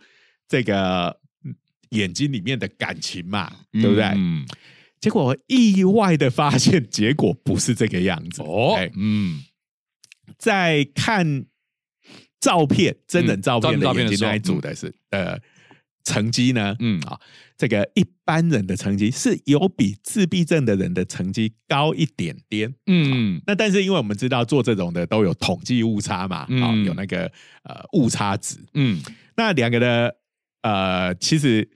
[0.48, 1.23] 这个嗯
[1.94, 4.04] 眼睛里面的感情嘛，对不对？
[4.16, 4.44] 嗯，
[5.00, 8.42] 结果意外的发现，结果不是这个样子。
[8.42, 9.42] 哦哎，嗯，
[10.38, 11.46] 在看
[12.40, 15.38] 照片、真人照片嗯的眼睛那一组的是呃
[16.04, 17.18] 成绩呢，嗯嗯啊，
[17.56, 22.74] 这个一般人的成绩是有比自闭症的人的成绩高一点点。
[22.86, 27.24] 嗯，那但是因为我们知道做这种的都有统计误差嘛，啊、嗯有那个
[27.62, 28.58] 呃误差值。
[28.74, 29.02] 嗯，
[29.36, 30.14] 那两个的
[30.62, 31.66] 呃其实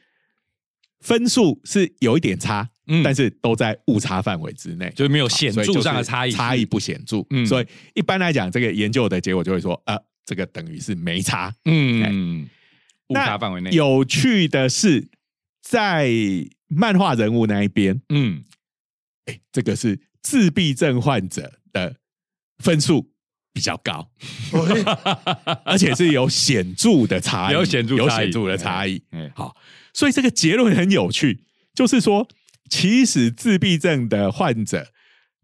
[1.01, 3.03] 分数是有一点差，嗯。
[3.03, 4.93] 但是都在误差范围之内。
[4.97, 7.25] 就是没有显著上的差异，差异不显著。
[7.31, 7.47] 嗯。
[7.47, 11.55] 所以一般来讲，这个研究的结果就会说，呃，这个等于是没差。
[11.65, 12.49] 嗯，
[13.09, 15.09] 误那差范围内，有趣的是，
[15.63, 16.11] 在
[16.67, 18.45] 漫画人物那一边，嗯，
[19.25, 21.97] 哎，这个是自闭症患者的
[22.59, 23.11] 分数
[23.55, 24.11] 比较高，
[25.65, 29.03] 而且是有显著的差异，有显著有显著的差异。
[29.11, 29.57] 哎，好，
[29.99, 31.43] 所以这个结论很有趣，
[31.75, 32.29] 就是说，
[32.71, 34.93] 其实自闭症的患者，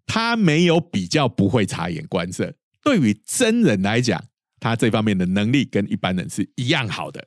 [0.07, 2.55] 他没有比较不会察言观色。
[2.81, 4.27] 对于真人来讲，
[4.61, 7.27] 他这方面的能力跟一般人是一样好的。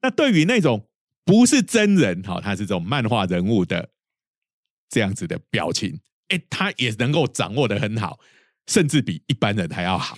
[0.00, 0.88] 那对于那种
[1.26, 3.90] 不是真人，哈，他是这种漫画人物的
[4.88, 8.18] 这样子的表情，哎，他也能够掌握的很好，
[8.66, 10.16] 甚至比一般人还要好。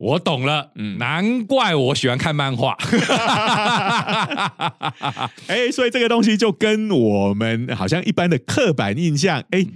[0.00, 0.98] 哎，我懂了，嗯。
[0.98, 2.76] 难怪我喜欢看漫画，
[5.46, 9.66] 哎，所以这个东西就跟我们好像一般的刻板印象，哎，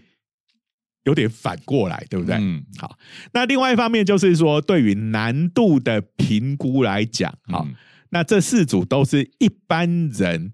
[1.04, 2.36] 有点反过来，对不对？
[2.36, 2.64] 嗯。
[2.78, 2.98] 好，
[3.32, 7.74] 那另外一方面就是说，对于难度的评估来讲，好，嗯
[8.10, 10.52] 那这四组都是一般人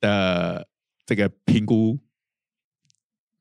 [0.00, 0.66] 的
[1.06, 1.96] 这个评估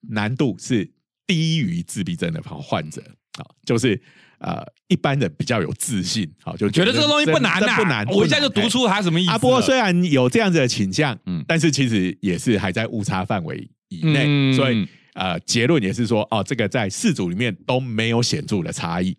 [0.10, 0.92] 难度是
[1.26, 3.02] 低于自闭症的患者，
[3.36, 4.00] 好，就是
[4.40, 9.36] 呃一般人比较有自信，好，就觉得这个东西不难呐，不难，我一下就读出它什么意思了。
[9.36, 19.18] 啊，不过虽然有这样子的倾向，嗯嗯，但是其实也是还在误差范围以内，嗯所以呃，结论也是说，哦，这个在四组里面都没有显著的差异。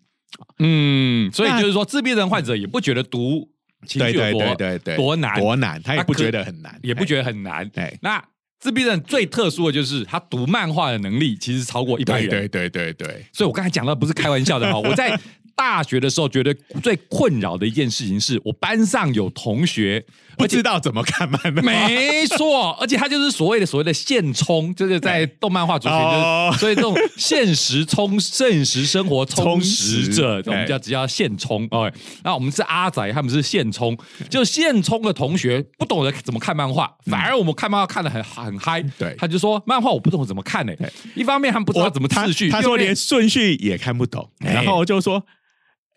[0.59, 3.49] 嗯，所以就是说，自闭症患者也不觉得读
[3.85, 7.67] 情绪有多对对对，多难，多难，他也不觉得很难，也不觉得很难。
[7.69, 8.23] 对，那
[8.59, 12.47] 自闭症最特殊的就是他读漫画的能力其实超过一般对人。
[12.49, 15.17] 对对对对，所以我刚才讲的不是开玩笑的哈， 我在
[15.55, 20.05] 大学的时候觉得最困扰的一件事情是，我班上有同学
[20.39, 26.49] 不知道怎么看漫画，没错，而且他就是所谓的所谓的现充，就是在动漫画主群，哦。
[26.53, 31.67] 就是所以这种现实充、现实生活充实者， 我们叫只叫现充。
[31.71, 31.91] 哦，
[32.23, 33.97] 那我们是阿仔，他们是现充，
[34.29, 38.81] 就现充的同学不懂得怎么看漫画，反而我们看漫画看得很很嗨。
[38.97, 39.13] 对。
[39.17, 40.73] 他就说漫画我不懂怎么看呢、
[41.15, 44.53] 一方面他们不知道怎么他次序，他说连顺序也看不懂，哎。
[44.53, 45.21] 然后就说。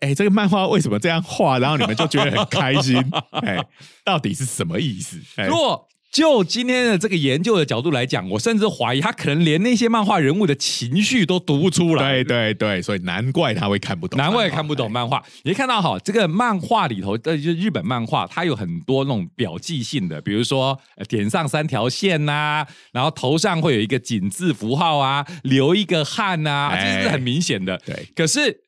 [0.03, 1.59] 哎，这个漫画为什么这样画？
[1.59, 2.97] 然后你们就觉得很开心？
[3.41, 3.57] 哎，
[4.03, 5.17] 到底是什么意思？
[5.37, 12.23] 哎如果就今天的这个研究的角度来讲，我甚至怀疑他可能连那些漫画人物的情绪都读不出来。
[12.23, 14.91] 对对对，所以难怪他会看不懂，难怪看不懂。
[14.91, 15.23] 漫画。
[15.43, 27.75] 你看到哈，这个漫画里头，呃，就是日本漫画，它有很多那种表记性的，比如说呃点上三条线呐、然后头上会有一个井字符号啊，流一个汗呐、啊，哎这是很明显的。
[27.87, 28.59] 对，可是。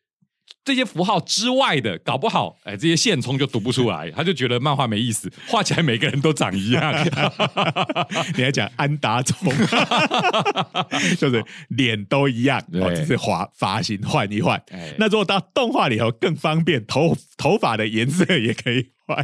[0.66, 6.91] 这些符号之外的，搞不好，哎，这些线冲就读不出来，他就觉得漫画没意思，画起来每个人都长一样。
[8.36, 9.53] 你还讲安达充，
[11.18, 12.59] 就是脸都一样，
[12.95, 14.95] 只是发发型换一换哎。
[14.97, 19.24] 那如果到动画里头更方便，头头发的颜色也可以换。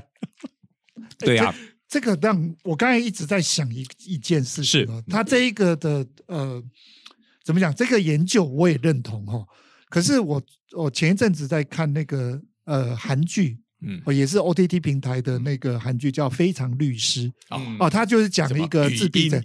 [1.17, 1.53] 对啊，
[1.87, 6.63] 这个让我刚才一直在想一一件事情哦，他这一个的呃，
[7.43, 7.73] 怎么讲？
[7.73, 9.47] 这个研究我也认同哈、哦，
[9.91, 10.41] 可是我
[10.75, 17.75] 我前一阵子在看那个呃韩剧，嗯，哦，也是 OTT 平台的那个韩剧叫《非常律师》嗯。
[17.79, 19.43] 哦，他就是讲了一个自闭症。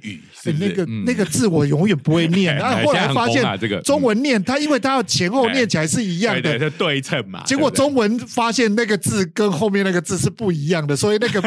[0.60, 1.04] 那个嗯。
[1.04, 3.42] 那个字我永远不会念， 然后后来发现
[3.82, 6.70] 中文念他，因为他要前后念起来是一样对对，的。
[6.70, 7.42] 对称嘛。
[7.44, 11.40] 结果中文发现那个字跟后面那个字是不一样的，所以那个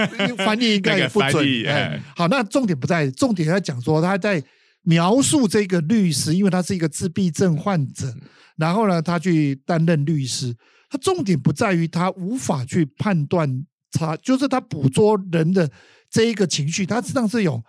[0.43, 1.71] 翻译应该也不准那个。
[1.71, 4.43] 哎哎，好，那重点不在，重点在讲说他在
[4.81, 8.21] 描述这个律师，因为他是一个自闭症患者，嗯
[8.59, 10.55] 然后呢，他去担任律师，
[10.89, 15.71] 他重点不在于他无法去判断他，就是他捕捉人的
[16.09, 17.63] 这一个情绪，他实际上是有。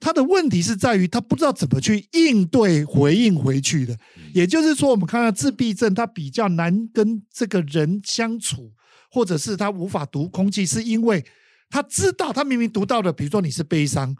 [0.00, 3.98] 他的问题是在于他不知道怎么去应对回应回去的，
[4.32, 8.70] 也就是说，我们看到自闭症，他比较难跟这个人相处，
[9.10, 11.24] 或者是他无法读空气，是因为
[11.68, 14.14] 他知道他明明读到的，比如说你是悲伤，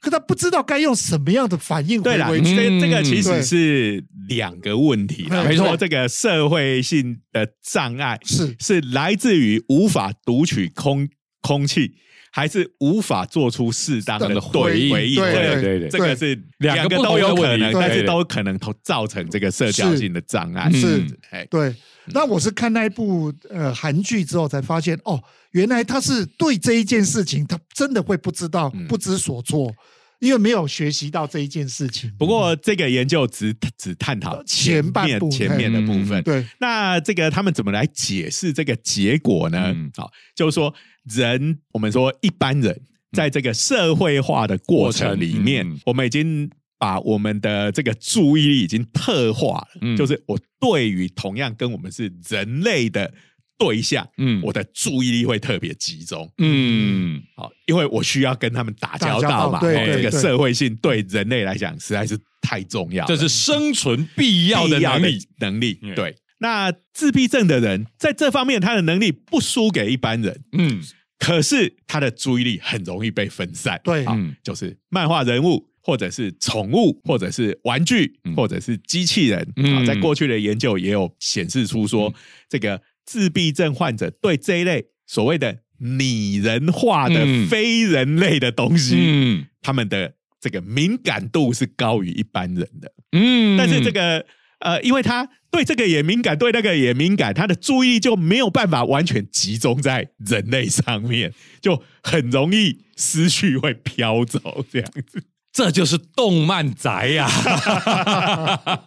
[0.00, 2.56] 可他不知道该用什么样的反应对啦，回回去。
[2.56, 8.56] 这这个其实是两个问题没错这个社会性的障碍是。
[8.58, 11.08] 是来自于无法读取空
[11.40, 11.92] 空气，
[12.32, 15.22] 还是无法做出适当的回应回应？
[15.22, 15.88] 对这个对对。
[15.88, 20.70] 这个是两个都有可能，但是都可能都造成这个社交性的障碍。
[20.70, 21.74] 是嗯哎，对，
[22.06, 25.22] 那我是看那一部呃韩剧之后才发现，哦，
[25.52, 28.86] 原来他是对这一件事情，他真的会不知道、嗯。
[28.88, 29.72] 不知所措，
[30.18, 32.12] 因为没有学习到这一件事情。
[32.18, 39.72] 不过这个研究只只探讨前半部前面的部分，对，那这个他们怎么来解释这个结果呢？
[39.74, 39.90] 嗯？
[39.96, 40.74] 好、就是说
[41.04, 42.80] 人，我们说一般人
[43.12, 45.80] 在这个社会化的过程里面，嗯。
[45.86, 53.12] 我们已经把我们的这个注意力已经特化了，嗯就是我对于同样跟我们是人类的
[53.58, 56.26] 对象，嗯我的注意力会特别集中。
[56.38, 65.18] 嗯，好，因为我需要跟他们打交道道嘛，哦这个社会性对人类来讲实在是太重要了，这是生存必要的必要的能力。
[65.40, 65.94] 能力嗯。
[65.94, 70.80] 对，那自闭症的人在这方面他的能力不输给一般人，嗯
[71.18, 73.78] 可是他的注意力很容易被分散。
[73.84, 75.69] 对嗯就是漫画人物。
[75.82, 78.34] 或者是宠物，或者是玩具，嗯。
[78.34, 79.76] 或者是机器人嗯。
[79.76, 82.12] 啊，在过去的研究也有显示出说，
[82.48, 89.46] 这个自闭症患者对这一类所谓的拟人化的嗯非人类的东西，嗯。
[89.62, 92.92] 他们的这个敏感度是高于一般人的。
[93.12, 93.56] 嗯。
[93.56, 94.24] 但是这个
[94.60, 105.22] 呃，因为他对这个也敏感，对那个也敏感，他的注意力就没有办法完全集中在人类上面，就很容易思绪会飘走这样子。
[105.52, 107.28] 这就是动漫宅呀、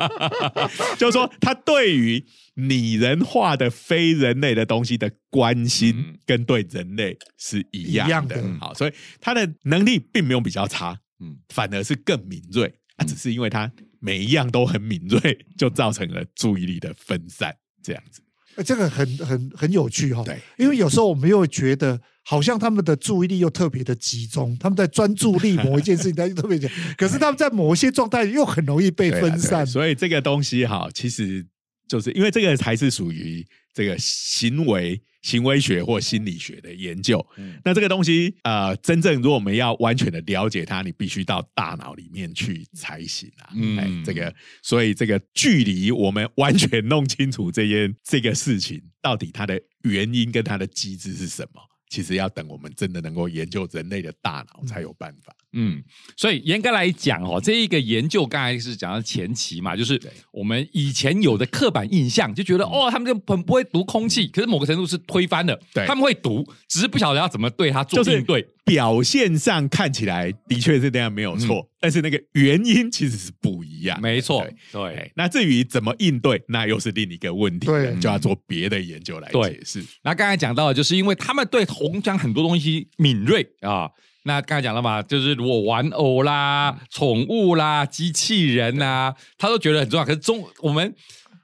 [0.97, 8.36] 就是说，他对于拟人化的非人类的东西的关心嗯，跟对人类是一样的。
[8.36, 12.74] 一样的好，所以他的能力并没有比较差，嗯反而是更敏锐。
[12.95, 17.53] 啊，只是因为他每一样都很敏锐，就造成了注意力的分散，
[17.84, 18.22] 这样子。
[18.55, 20.23] 呃这个很很很有趣哈、哦。
[20.25, 29.65] 对，因为有时候我们又觉得，好像他们的注意力又特别的集中，他们在专注力某一件事情，他就特别讲， 可是他们在某一些状态又很容易被分散。
[29.65, 31.45] 所以这个东西哈，其实
[31.87, 37.26] 就是因为这个才是属于这个行为行为学或心理学的研究。
[37.38, 43.49] 嗯那这个东西，呃，真正如果我们要完全的了解它，你必须到大脑里面去才行啊。
[43.55, 51.61] 嗯哎，这个，所以这个距离我们完全弄清楚这件这个事情到底它的原因跟它的机制是什么，
[51.93, 55.31] 其实要等我们真的能够研究人类的大脑才有办法。
[55.51, 55.79] 嗯，
[56.17, 68.43] 所以严格来讲哦，这一个研究刚才是讲到前期嘛，就是我们以前有的刻板印象，就觉得哦，他们就很不会读空气，可是某个程度是推翻的，对他们会读，只是不晓得要怎么对它做就是应对。
[68.66, 74.01] 表现上看起来的确是这样没有错，但是那个原因其实是不一样的。
[74.01, 79.84] 没错对，那至于怎么应对，那又是另一个问题了，对就要做别的研究来解释。
[80.03, 83.89] 那刚才讲到的，就是因为他们对红浆很多东西敏锐啊。
[84.26, 90.05] 那刚才讲了嘛，就是如果玩偶啦、宠物啦、机器人呐、他都觉得很重要。
[90.05, 90.95] 可是中我们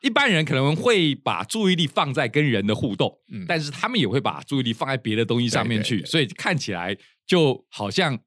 [0.01, 3.45] 一般人可能会把注意力放在跟人的互动，嗯。
[3.47, 6.09] 但是他们也会把注意力放在别的东西上面去，对对对。
[6.09, 8.17] 所以看起来就好像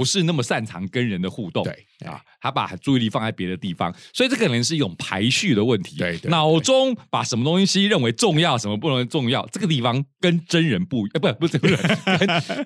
[0.00, 1.62] 不是那么擅长跟人的互动。
[1.62, 5.98] 对啊，他把注意力放在别的地方，所以这可能是一种排序的问题。
[5.98, 11.78] 对脑中把什么东西认为重要，什么不能重要，这个地方跟真人不，呃，不，不是真人，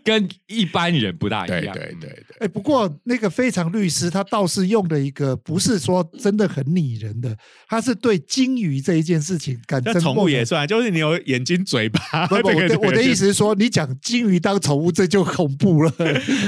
[0.05, 1.74] 跟跟一般人不大一样。
[1.74, 12.28] 对对对，哎，不过那个非常律师他倒是用了一个不是说真的很拟人的，他是对金鱼这一件事情感那宠物也算，就是你有眼睛、嘴巴。
[12.28, 15.93] 不不，这个我的我的意思是说，你讲金鱼当宠物，这就恐怖了。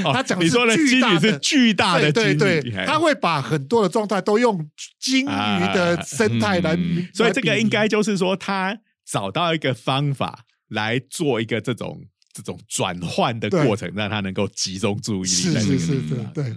[0.05, 4.69] 哦他讲你说的巨大金鱼是巨大的金鱼，对对他会把很多的状态都用
[4.99, 6.77] 金鱼的生态来
[7.13, 12.03] 所以这个应该就是说，他找到一个方法来做一个这种
[12.33, 16.03] 这种转换的过程，让他能够集中注意力是在这个是是。
[16.33, 16.53] 对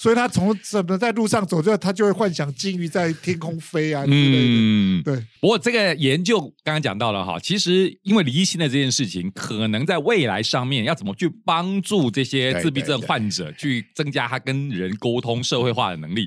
[0.00, 4.46] 所以他从怎么在路上走，就他就会幻想金鱼在天空飞啊之类的。
[4.48, 16.26] 嗯，对，不过这个研究刚刚讲到了哈，其实因为离心的这件事情，可能在未来上面要怎么去帮助这些自闭症患者去增加他跟人沟通、社会化的能力，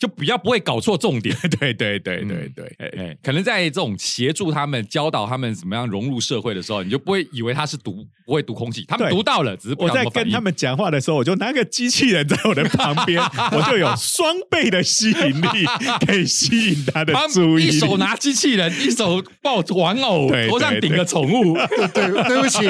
[0.00, 1.36] 就比较不会搞错重点。
[1.60, 13.20] 对对对对对，哎哎，可能在这种协助他们、教导他们怎么样融入社会的时候，你就不会以为他是读不会读空气，他们读到了，只是不我在跟他们讲话的时候，我就拿个机器人在我的旁边，
[13.52, 15.66] 我就有双倍的吸引力，
[16.06, 17.68] 可以吸引他的注意力。
[17.76, 21.54] 一手拿机器人，一手抱玩偶，头上顶个宠物。
[21.92, 22.60] 对对，不起，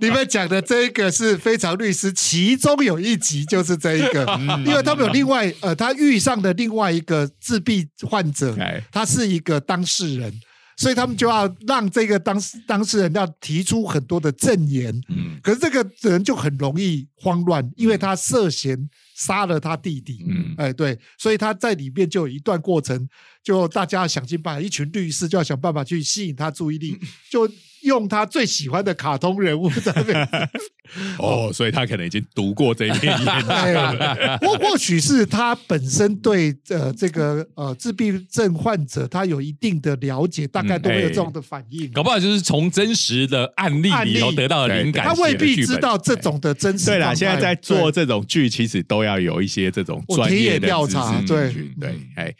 [0.00, 10.32] 你们讲的这个是非常律师，其中有一集就是这一个，嗯因为他们有另外呃，他遇上的另外一个自闭患者哎，他是一个当事人。
[10.74, 18.76] 所以他们就要让这个当事当事人要提出很多的证言，嗯可是这个人就很容易慌乱，因为他涉嫌
[19.14, 20.24] 杀了他弟弟。
[20.26, 23.06] 嗯哎，对，所以他在里面就有一段过程，
[23.44, 26.98] 就大家要想尽办法，一群律师就要想办法去吸引他注意力，
[27.30, 27.46] 就
[27.82, 30.28] 用他最喜欢的卡通人物在那边。
[31.18, 33.48] 哦，所以他可能已经读过这一篇研究。
[33.48, 41.90] 哎，或或许是他本身对呃这个呃自闭症患者他有一定的了解，大概都会有这种的反应。
[41.92, 47.14] 搞不好就是从真实的案例里头得到的灵感，他未必知道这种的真实对啦，状态。
[47.14, 52.34] 现在在做这种剧，其实都要有一些这种专业的调查对去对嗯，哎，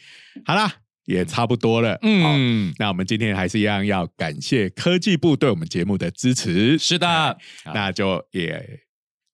[0.44, 0.70] 好啦，
[1.04, 1.92] 也差不多了。
[1.92, 6.78] 好，嗯，那我们今天还是一样要感谢科技部对我们节目的支持。
[6.78, 7.36] 是的哎，
[7.74, 8.80] 那就也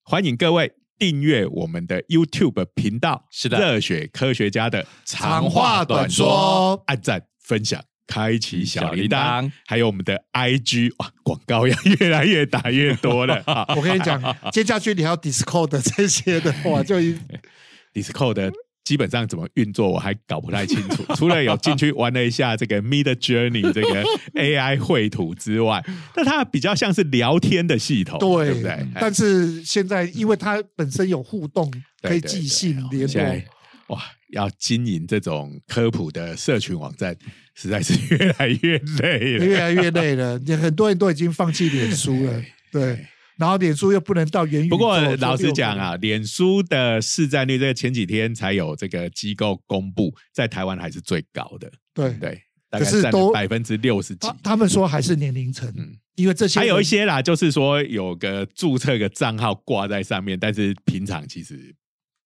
[0.02, 7.82] 欢迎各位订阅我们的 YouTube 频道，是的热血科学家的长话短说，按赞分享。
[8.10, 13.66] 开启小铃铛铛，还有我们的 IG 哇，广告要越来越打越多了 啊！
[13.76, 14.18] 我跟你讲，
[14.50, 17.14] 接下去你还有 Discord 这些的话，就一
[17.92, 18.50] Discord
[18.88, 25.84] 基本上怎么运作我还搞不太清楚， 除了有进去玩了一下这个 Mid Journey 这个 AI 绘图之外，
[26.16, 28.70] 那它比较像是聊天的系统，对对不对？
[28.70, 31.70] 哎但是现在因为它本身有互动，
[32.00, 33.94] 可以寄信联现在络。
[33.94, 37.14] 哇，要经营这种科普的社群网站，
[37.54, 39.44] 实在是越来越累了。
[39.44, 43.04] 越来越累了，也很多人都已经放弃脸书了，对，
[43.38, 44.76] 然后脸书又不能到元宇宙。
[44.76, 54.36] 不过老实又讲啊，脸书的市占率，这个前几天才有这个机构公布，在台湾还是最高的，对，对，大概占可是都百分之六十几他。
[54.42, 61.72] 他们说还是年龄层，嗯因为这些还有一些啦，就是说有个注册个账号挂在上面，但是平常其实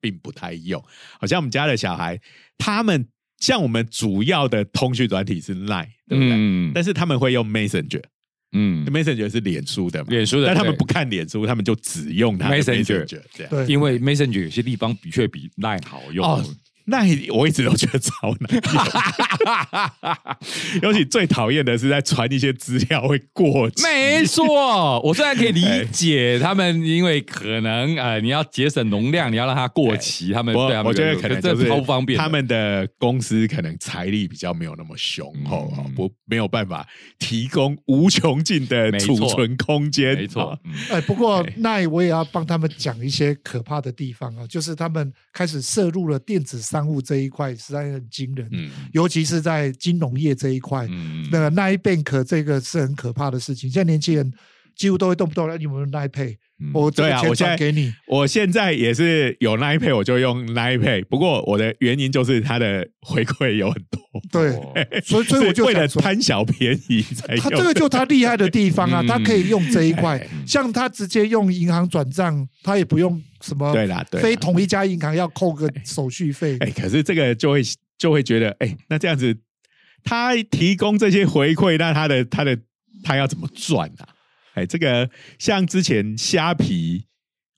[0.00, 0.82] 并不太用。
[1.20, 2.18] 好像我们家的小孩，
[2.56, 3.06] 他们
[3.38, 6.32] 像我们主要的通讯软体是 Line，对不对？
[6.32, 8.02] 嗯但是他们会用 Messenger，Messenger、
[8.52, 13.50] 嗯，Messenger 是脸书的嘛，脸书的但他们不看脸书，他们就只用 Messenger Messenger 这样。
[13.50, 16.24] 对，因为 Messenger 有些地方的确比 Line 好用。
[16.26, 16.44] 哦
[16.86, 18.50] 那我一直都觉得超难
[20.82, 23.82] 用， 尤其最讨厌的是在传一些资料会过期。
[23.84, 25.62] 没错，我虽然可以理
[25.92, 32.18] 解他们，因为可能呃你要节省容量，你要让它过期，他们 对啊我我觉得可能这就是超不方便。
[32.18, 36.86] 他们的公司可能财力比较没有那么雄厚哦，嗯不没有办法
[37.18, 40.14] 提供无穷尽的储存空间。
[40.16, 40.58] 没错
[40.90, 53.70] 哎，不过那我也要帮他们讲一些可怕的地方啊，就是他们开始摄入了电子商务这一块，实在很惊人，嗯尤其是在金融业这一块，嗯那个 Nine Bank 这个是很可怕的事情。
[53.70, 54.32] 现在年轻人
[54.76, 61.04] 几乎都会动不动来你们 Nine Pay，嗯我对啊我现在转给你，我现在也是有 Line Pay，我就用 Line Pay。
[61.06, 64.00] 不过我的原因就是它的回馈有很多，
[64.30, 64.72] 对，哦
[65.04, 67.42] 所以所以我就为了贪小便宜才用。
[67.42, 76.56] 他这个就他厉害的地方啊， 嗯他可以用这一块哎， 像他直接用银行转账，他也不用什么对啦，对啦非同一家银行要扣个手续费。
[76.60, 77.62] 哎，可是这个就会
[77.98, 79.36] 就会觉得，哎，那这样子
[80.04, 82.56] 他提供这些回馈，那他的他的
[83.02, 84.06] 他要怎么赚啊？
[84.54, 87.06] 哎，这个像之前虾皮。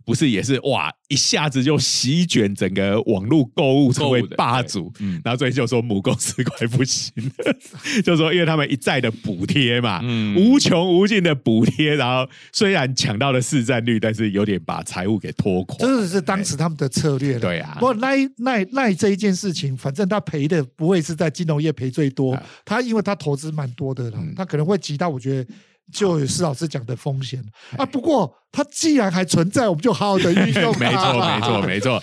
[0.06, 0.92] 不是，也是哇！
[1.08, 4.92] 一下子就席卷整个网络购物，成为霸主。
[5.00, 7.56] 嗯然后最近就说母公司快不行了，
[8.04, 15.78] 就说因为他们一再的补贴嘛，嗯无穷无尽的补贴，然后虽然抢到了市占率，但是有点把财务给拖垮。
[15.78, 17.40] 这是当时他们的策略了。
[17.40, 25.50] 对啊不过赖赖赖这一件事情，反正他赔的不会是在金融业赔最多啊，他因为他投资蛮多的了嗯，他可能会急到我觉得
[25.92, 27.42] 就有施老师讲的风险
[27.76, 27.84] 啊。
[27.84, 30.78] 不过它既然还存在，我们就好好的运用它。
[30.80, 32.02] 没错，没错， 没错。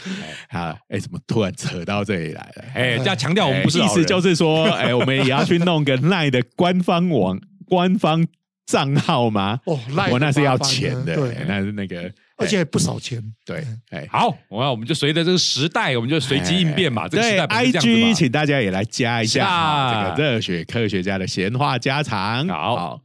[0.50, 2.64] 啊，哎，怎么突然扯到这里来了？
[2.74, 8.28] 哎，要强调我们不是意思就是说，哎， 我们也要去弄个赖的官方网、官方
[8.66, 9.60] 账号吗？
[9.66, 13.22] 哦，赖我那是要钱的，对哎，那是那个，而且不少钱。
[13.46, 14.06] 对，哎。
[14.10, 17.08] 好，我我们就随着这个时代，我们就随机应变嘛。
[17.08, 18.14] 这个时代本来是这样子，IG 嘛。
[18.14, 22.48] 请大家也来加一下这个热血科学家的闲话家常。
[22.50, 23.00] 好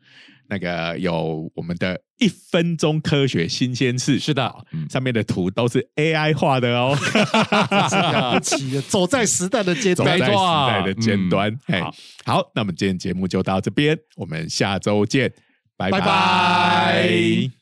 [0.49, 6.97] 那个有我们的一分钟科学新鲜事，是的好上面的图都是 AI 画的哦，
[7.90, 10.34] 是了不起的，走在时代的尖端走在时。
[10.34, 11.59] 代的尖端。
[11.80, 11.94] 好
[12.24, 15.32] 好，那么今天节目就到这边，我们下周见，
[15.76, 17.56] 拜拜拜拜